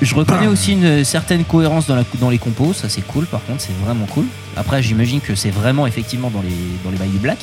[0.00, 3.42] Je reconnais aussi une certaine cohérence dans, la, dans les compos, ça c'est cool par
[3.44, 4.26] contre, c'est vraiment cool.
[4.56, 6.54] Après j'imagine que c'est vraiment effectivement dans les,
[6.84, 7.38] dans les bails du black.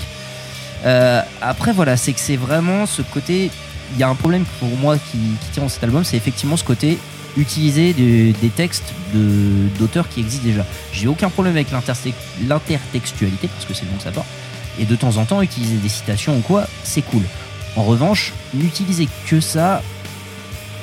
[0.86, 3.50] Euh, après voilà, c'est que c'est vraiment ce côté,
[3.94, 6.58] il y a un problème pour moi qui, qui tient dans cet album, c'est effectivement
[6.58, 6.98] ce côté
[7.38, 10.66] utiliser des, des textes de- d'auteurs qui existent déjà.
[10.94, 14.28] J'ai aucun problème avec l'intertextualité parce que c'est le nom que ça porte.
[14.80, 17.24] Et de temps en temps utiliser des citations ou quoi, c'est cool.
[17.76, 19.82] En revanche, n'utiliser que ça,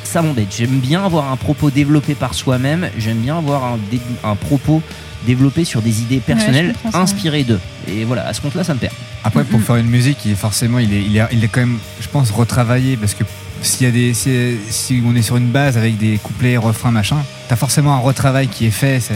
[0.05, 0.55] ça m'embête.
[0.57, 2.89] J'aime bien avoir un propos développé par soi-même.
[2.99, 3.77] J'aime bien avoir
[4.25, 4.83] un, propos
[5.27, 7.61] développé sur des idées personnelles inspirées d'eux.
[7.89, 8.93] Et voilà, à ce compte-là, ça me perd.
[9.25, 11.61] Après, pour faire une musique, il est forcément, il est, il est, il est quand
[11.61, 13.25] même, je pense, retravaillé parce que
[13.63, 16.91] s'il y a des, si, si on est sur une base avec des couplets, refrains,
[16.91, 17.17] machin,
[17.49, 19.01] t'as forcément un retravail qui est fait.
[19.01, 19.15] c'est-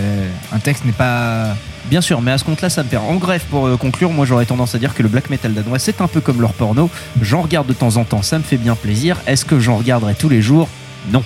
[0.52, 1.54] Un texte n'est pas.
[1.86, 3.04] Bien sûr, mais à ce compte-là, ça me perd.
[3.08, 5.78] En bref, pour euh, conclure, moi j'aurais tendance à dire que le black metal danois,
[5.78, 6.88] c'est un peu comme leur porno.
[7.22, 9.16] J'en regarde de temps en temps, ça me fait bien plaisir.
[9.26, 10.68] Est-ce que j'en regarderai tous les jours?
[11.10, 11.22] Non.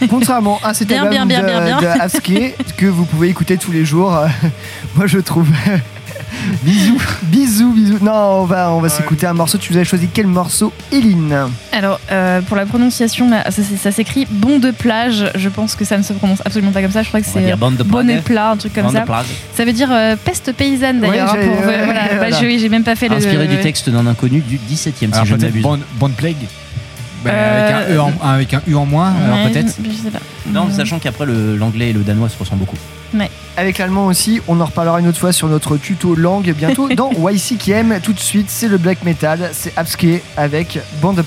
[0.08, 1.80] Contrairement à cet Bien, album bien, bien, de, bien, bien.
[1.96, 4.26] de Aske, que vous pouvez écouter tous les jours, euh,
[4.96, 5.48] moi je trouve.
[6.62, 7.98] Bisous, bisous, bisous.
[8.02, 9.58] Non, on va, on va s'écouter un morceau.
[9.58, 11.36] Tu nous avais choisi quel morceau, Eline
[11.72, 15.30] Alors, euh, pour la prononciation, là, ça, s'écrit bon de plage.
[15.34, 17.02] Je pense que ça ne se prononce absolument pas comme ça.
[17.02, 18.24] Je crois que c'est de bonnet plage.
[18.24, 19.24] plat, un truc comme Bande ça.
[19.54, 21.32] Ça veut dire euh, peste paysanne d'ailleurs.
[21.34, 22.40] Ouais, hein, j'ai- ouais, voilà, voilà.
[22.40, 23.16] je- oui, j'ai même pas fait le.
[23.16, 25.62] Inspiré du texte d'un inconnu du 17 e si je ne m'abuse.
[25.62, 26.36] Bond Plague.
[27.24, 29.74] Ben, Euh, avec, un e en, avec un U en moins, alors peut-être.
[29.84, 30.18] Je sais pas.
[30.46, 32.76] Non, sachant qu'après le- l'anglais et le danois se ressemblent beaucoup.
[33.56, 37.10] Avec l'allemand aussi, on en reparlera une autre fois sur notre tuto langue bientôt dans
[37.12, 37.98] YC qui aime.
[38.02, 40.06] Tout de suite, c'est le black metal, c'est Abske
[40.36, 41.22] avec Bande de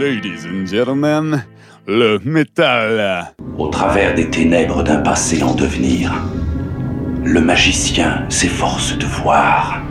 [0.00, 1.44] Ladies and gentlemen,
[1.86, 3.34] le métal.
[3.58, 6.10] Au travers des ténèbres d'un passé en devenir,
[7.22, 9.82] le magicien s'efforce de voir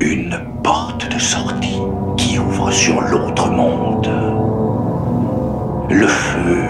[0.00, 1.76] une porte de sortie
[2.16, 4.08] qui ouvre sur l'autre monde.
[5.90, 6.62] Le feu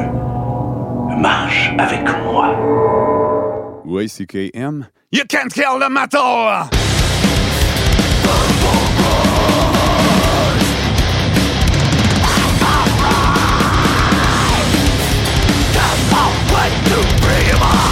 [1.20, 2.48] marche avec moi.
[3.86, 6.68] YCKM, you can't kill the metal!
[8.24, 8.71] Oh,
[17.38, 17.91] 你吗？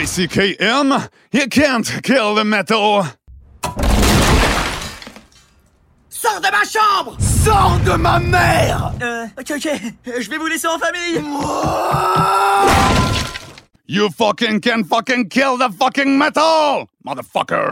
[0.00, 3.04] ICKM, you can't kill the metal!
[6.08, 9.68] Sors de ma chambre Sors de ma mère Euh, ok, ok,
[10.06, 11.22] je vais vous laisser en famille
[13.88, 16.86] You fucking can fucking kill the fucking metal!
[17.04, 17.68] Motherfucker!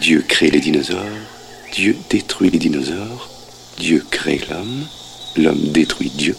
[0.00, 0.98] Dieu crée les dinosaures,
[1.72, 3.30] Dieu détruit les dinosaures,
[3.78, 4.86] Dieu crée l'homme,
[5.36, 6.36] l'homme détruit Dieu,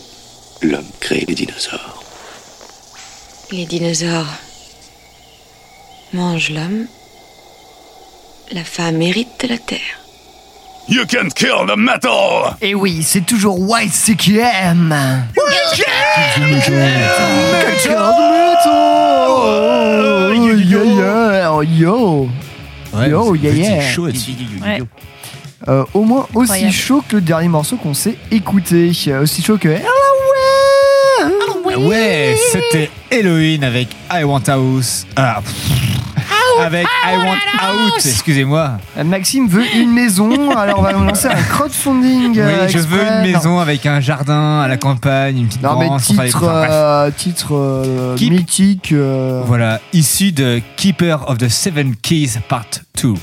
[0.61, 2.03] l'homme crée les dinosaures.
[3.51, 4.33] Les dinosaures
[6.13, 6.87] mangent l'homme.
[8.51, 10.04] La femme hérite de la terre.
[10.87, 12.55] You can't kill the metal!
[12.61, 14.93] Et oui, c'est toujours YCKM.
[15.35, 15.49] Oh,
[20.33, 22.29] yeah, yeah, oh, yo.
[22.93, 23.81] Ouais, yo, yeah, yeah.
[23.81, 24.07] chaud.
[24.07, 24.83] Ouais.
[25.67, 26.73] Euh, au moins aussi Incroyable.
[26.73, 28.91] chaud que le dernier morceau qu'on s'est écouté.
[29.07, 29.69] Euh, Aussi chaud que.
[31.77, 35.05] Ouais, c'était Halloween avec I Want House.
[35.15, 36.14] Ah, pff.
[36.59, 38.77] Avec I Want Out, excusez-moi.
[39.03, 42.31] Maxime veut une maison, alors on va lancer un crowdfunding.
[42.31, 45.79] Oui, euh, je veux une maison avec un jardin à la campagne, une petite Non,
[45.79, 46.37] mais titre.
[46.37, 48.93] Enfin, euh, titre euh, Keep- mythique.
[49.45, 52.65] Voilà, issu de Keeper of the Seven Keys Part
[53.01, 53.13] 2.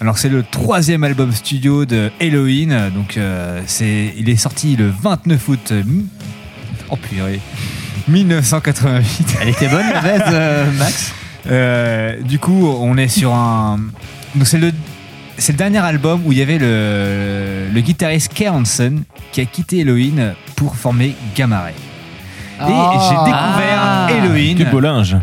[0.00, 4.90] Alors c'est le troisième album studio de Halloween, donc euh, c'est, il est sorti le
[5.02, 5.72] 29 août
[6.90, 7.40] oh, purée,
[8.08, 9.38] 1988.
[9.40, 11.12] Elle était bonne la baisse, euh, Max?
[11.50, 13.78] Euh, du coup, on est sur un.
[14.34, 14.72] Donc c'est le
[15.36, 19.02] c'est le dernier album où il y avait le, le guitariste Kay Hansen
[19.32, 21.74] qui a quitté Halloween pour former Gamma Ray.
[21.74, 22.92] Et Ah.
[23.10, 24.06] j'ai découvert Ah.
[24.10, 25.16] Halloween Quel beau linge.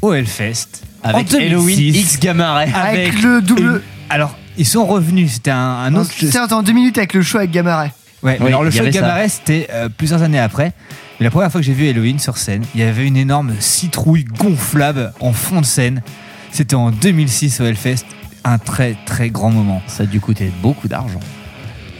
[0.00, 2.72] au Hellfest Avec en Halloween 2006, X Gamma Ray.
[2.74, 5.32] Avec le double- une- Alors, ils sont revenus.
[5.34, 6.10] C'était un, un autre.
[6.18, 7.92] C'était en deux minutes avec le show avec Gamaret.
[8.24, 10.72] Ouais, Oui, alors le show de Ray, c'était euh, plusieurs années après.
[11.20, 13.52] Mais la première fois que j'ai vu Halloween sur scène, il y avait une énorme
[13.60, 16.02] citrouille gonflable en fond de scène.
[16.50, 18.04] C'était en 2006 au Hellfest.
[18.44, 19.80] Un très très grand moment.
[19.86, 21.20] Ça a dû coûter beaucoup d'argent.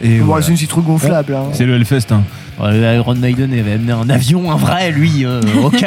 [0.01, 0.43] Et voilà.
[0.43, 1.33] C'est une citrouille gonflable.
[1.33, 1.45] hein.
[1.53, 2.11] C'est le Hellfest.
[2.11, 2.23] Hein.
[2.59, 5.25] Iron Maiden avait amené un avion, un vrai, lui.
[5.25, 5.85] euh, ok.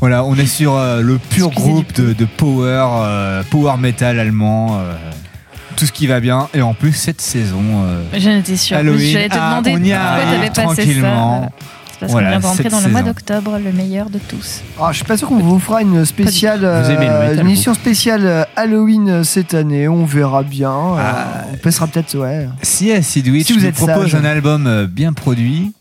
[0.00, 4.18] Voilà, on est sur euh, le pur Excusez groupe de, de power, euh, power metal
[4.20, 4.78] allemand.
[4.80, 4.92] euh,
[5.80, 6.48] tout ce qui va bien.
[6.54, 7.62] Et en plus, cette saison.
[7.86, 8.76] euh, J'en étais sûre.
[8.76, 9.12] Halloween.
[9.12, 10.62] J'allais te Ah, demander on y pourquoi passé ça.
[10.62, 11.38] tranquillement.
[11.40, 11.50] Voilà.
[11.92, 14.18] C'est parce Voilà, qu'on vient de rentrer cette dans le mois d'octobre, le meilleur de
[14.18, 14.62] tous.
[14.80, 17.40] Ah, je suis pas sûr qu'on vous fera une spéciale, Vous aimez le euh, une
[17.40, 19.86] émission spéciale euh, Halloween euh, cette année.
[19.86, 20.70] On verra bien.
[20.72, 21.44] Euh, Ah.
[21.52, 22.48] on passera peut-être, ouais.
[22.62, 24.14] Si Acid Witch Si vous nous êtes propose sage.
[24.14, 25.72] un album euh, bien produit,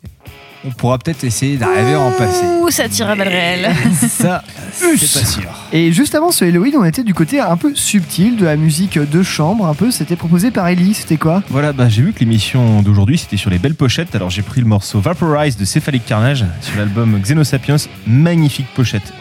[0.65, 2.43] on pourra peut-être essayer d'arriver à en passer.
[2.61, 3.69] Ouh, ça tire à balles réelles.
[3.93, 5.49] Ça, c'est pas sûr.
[5.71, 8.99] Et juste avant ce Halloween, on était du côté un peu subtil de la musique
[8.99, 9.65] de chambre.
[9.67, 10.93] Un peu, c'était proposé par Ellie.
[10.93, 11.43] C'était quoi?
[11.49, 14.13] Voilà, bah, j'ai vu que l'émission d'aujourd'hui c'était sur les belles pochettes.
[14.15, 17.77] Alors j'ai pris le morceau Vaporize de Cephalic Carnage sur l'album Xenosapiens.
[18.05, 19.13] Magnifique pochette.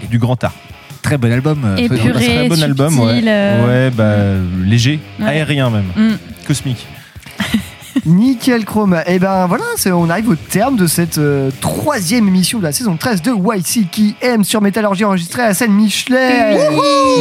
[0.00, 0.54] C'est du grand art.
[1.02, 1.60] Très bon album.
[1.64, 3.22] euh, Et purée, Très bon album, ouais.
[3.26, 4.16] euh, Ouais, bah
[4.64, 5.26] léger, Ouais.
[5.26, 6.16] aérien même, Mm.
[6.46, 6.86] cosmique.
[8.04, 9.00] Nickel Chrome.
[9.06, 12.72] Et ben voilà, c'est- on arrive au terme de cette euh, troisième émission de la
[12.72, 16.56] saison 13 de YC qui aime sur Métallurgie enregistrée à scène Michelet.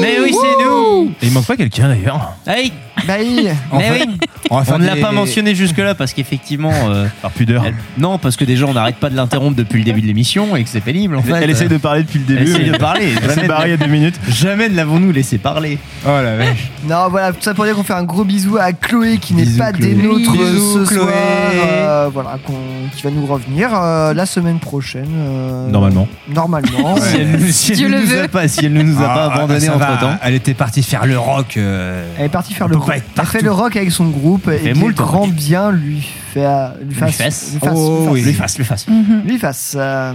[0.02, 1.11] Mais oui, c'est nous.
[1.22, 2.34] Et il manque pas quelqu'un d'ailleurs.
[2.47, 2.72] Hey,
[3.07, 3.47] Bah oui.
[3.73, 4.18] Mais fait, oui.
[4.49, 6.72] on ne l'a des- pas mentionné jusque-là parce qu'effectivement.
[6.89, 7.64] euh, Par pudeur.
[7.65, 10.56] elle- Non, parce que déjà on n'arrête pas de l'interrompre depuis le début de l'émission
[10.56, 11.34] et que c'est pénible en fait.
[11.41, 12.52] Elle essaie de parler depuis le Elle début.
[12.61, 13.10] essaie de parler.
[13.22, 14.15] Elle s'est Jamais, barrée il y a deux minutes.
[14.30, 15.77] jamais ne l'avons-nous laissé parler.
[16.06, 16.72] Oh la vache.
[16.88, 19.45] Non, voilà, tout ça pour dire qu'on fait un gros bisou à Chloé qui n'est
[19.57, 19.88] pas Chloé.
[19.89, 20.98] des nôtres Bisous, ce Chloé.
[21.04, 21.12] soir.
[21.14, 22.54] euh, voilà, qu'on-
[22.96, 25.08] qui va nous revenir euh, la semaine prochaine.
[25.16, 26.08] euh, Normalement.
[26.28, 26.96] Normalement.
[27.02, 28.28] Si elle, nous- si elle Dieu ne le nous a veut.
[28.28, 30.18] pas, si elle ne nous a pas Ah, abandonné ça va, entre temps.
[30.24, 31.58] Elle était partie faire le rock.
[31.58, 32.88] euh, Elle est partie faire On le peut rock.
[32.90, 33.46] pas être Elle fait partout.
[33.46, 35.32] le rock avec son groupe et fait que moult grand rock.
[35.32, 36.02] bien lui
[36.34, 36.46] fait
[36.84, 37.52] lui fasse fasse.
[37.54, 38.24] lui fasse, Oh, lui oui.
[38.24, 38.26] fasse.
[38.26, 38.88] Lui fasse, lui fasse.
[38.88, 39.22] Mhm.
[39.26, 39.74] lui fasse.
[39.78, 40.14] euh,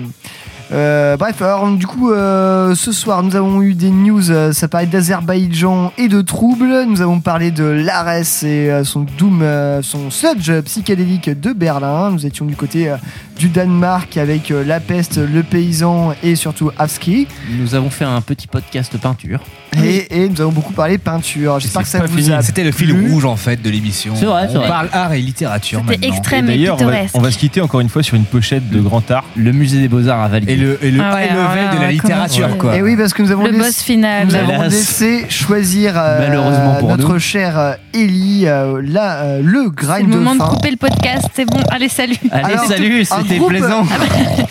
[0.73, 4.31] euh, bref, alors du coup, euh, ce soir, nous avons eu des news.
[4.31, 6.85] euh, ça parlait d'Azerbaïdjan et de troubles.
[6.89, 8.09] Nous avons parlé de l'Ares
[8.45, 12.11] et euh, son Doom, euh, son sludge psychédélique de Berlin.
[12.13, 12.97] Nous étions du côté euh,
[13.39, 17.27] du Danemark avec euh, La Peste, Le Paysan et surtout Avski.
[17.59, 19.41] Nous avons fait un petit podcast peinture.
[19.85, 21.59] Et, et nous avons beaucoup parlé peinture.
[21.61, 22.33] J'espère que ça vous fini.
[22.33, 24.15] a C'était le fil rouge en fait de l'émission.
[24.17, 24.69] C'est vrai, c'est On vrai.
[24.69, 26.15] parle art et littérature C'était maintenant.
[26.17, 27.17] extrême et D'ailleurs, on va, pittoresque.
[27.17, 29.25] on va se quitter encore une fois sur une pochette de grand art.
[29.37, 30.57] Le musée des beaux-arts à validé.
[30.61, 32.77] Et le, et le Ah ouais, high level alors de la littérature quoi.
[32.77, 34.27] Et oui, parce que nous avons Le boss final.
[34.27, 37.19] Nous avons laissé choisir euh, Malheureusement pour notre nous.
[37.19, 41.27] cher euh, Ellie euh, là, euh, le C'est grind le moment de couper le podcast,
[41.35, 41.61] c'est bon.
[41.70, 42.16] Allez, salut.
[42.31, 43.85] Allez, Alors, salut, c'était groupe- plaisant.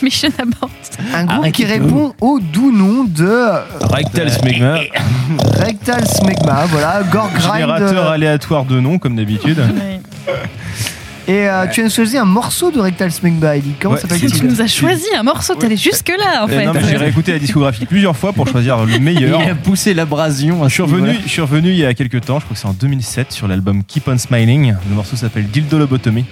[0.02, 0.70] Mission abort.
[1.14, 1.70] Un groupe Arrêtez qui tout.
[1.70, 4.80] répond au doux nom de euh, Rectal Smegma,
[5.58, 7.54] Rectal Smegma, voilà, Gore Grind.
[7.54, 9.60] générateur aléatoire de noms comme d'habitude.
[11.30, 13.76] Et euh, tu as choisi un morceau de Rectal Smegma, Ellie.
[13.80, 16.66] Comment Ouais, s'appelle-t-il Tu nous as choisi un morceau, t'allais jusque-là en Euh, fait.
[16.66, 19.40] non, mais j'ai réécouté la discographie plusieurs fois pour choisir le meilleur.
[19.44, 20.68] Il a poussé l'abrasion.
[20.68, 22.68] Je suis, revenu, je suis revenu il y a quelques temps, je crois que c'est
[22.68, 24.74] en 2007, sur l'album Keep on Smiling.
[24.90, 26.26] Le morceau s'appelle Dildo Lobotomy.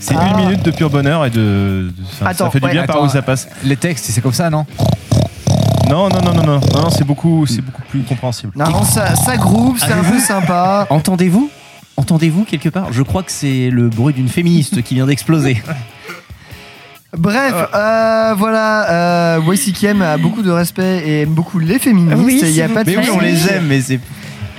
[0.00, 0.28] C'est Ah.
[0.36, 1.36] une minute de pur bonheur et de.
[1.36, 3.06] de- enfin, Attends, ça fait du ouais, bien par attends.
[3.06, 3.48] où ça passe.
[3.64, 4.66] Les textes, c'est comme ça, non?
[5.88, 8.52] Non, non, non, non, non, non, non, c'est beaucoup, c'est beaucoup plus compréhensible.
[8.56, 10.86] Non, non, ça, ça groove, c'est un peu sympa.
[10.90, 11.48] Entendez-vous?
[11.96, 12.92] Entendez-vous quelque part?
[12.92, 15.62] Je crois que c'est le bruit d'une féministe qui vient d'exploser.
[17.16, 22.22] Bref, euh, voilà, euh, YCKM a beaucoup de respect et aime beaucoup les féministes.
[22.22, 24.00] Oui, il y a pas de Mais oui, on les aime, mais c'est.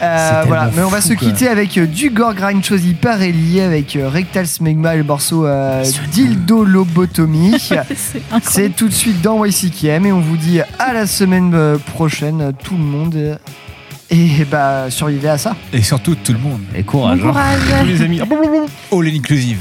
[0.02, 1.28] Euh, voilà, mais on va fou, se quoi.
[1.28, 5.04] quitter avec euh, du gore grind choisi par Ellie, avec euh, Rectal Smegma et le
[5.04, 7.70] morceau euh, Dildo Lobotomie.
[8.44, 12.78] C'est tout de suite dans YCKM et on vous dit à la semaine prochaine, tout
[12.78, 13.40] le monde.
[14.10, 15.56] Et bah, survivez à ça.
[15.74, 16.62] Et surtout, tout le monde.
[16.76, 17.20] Et courage.
[17.20, 17.60] Bon courage.
[17.82, 18.22] Tous les amis.
[18.92, 19.60] All inclusive.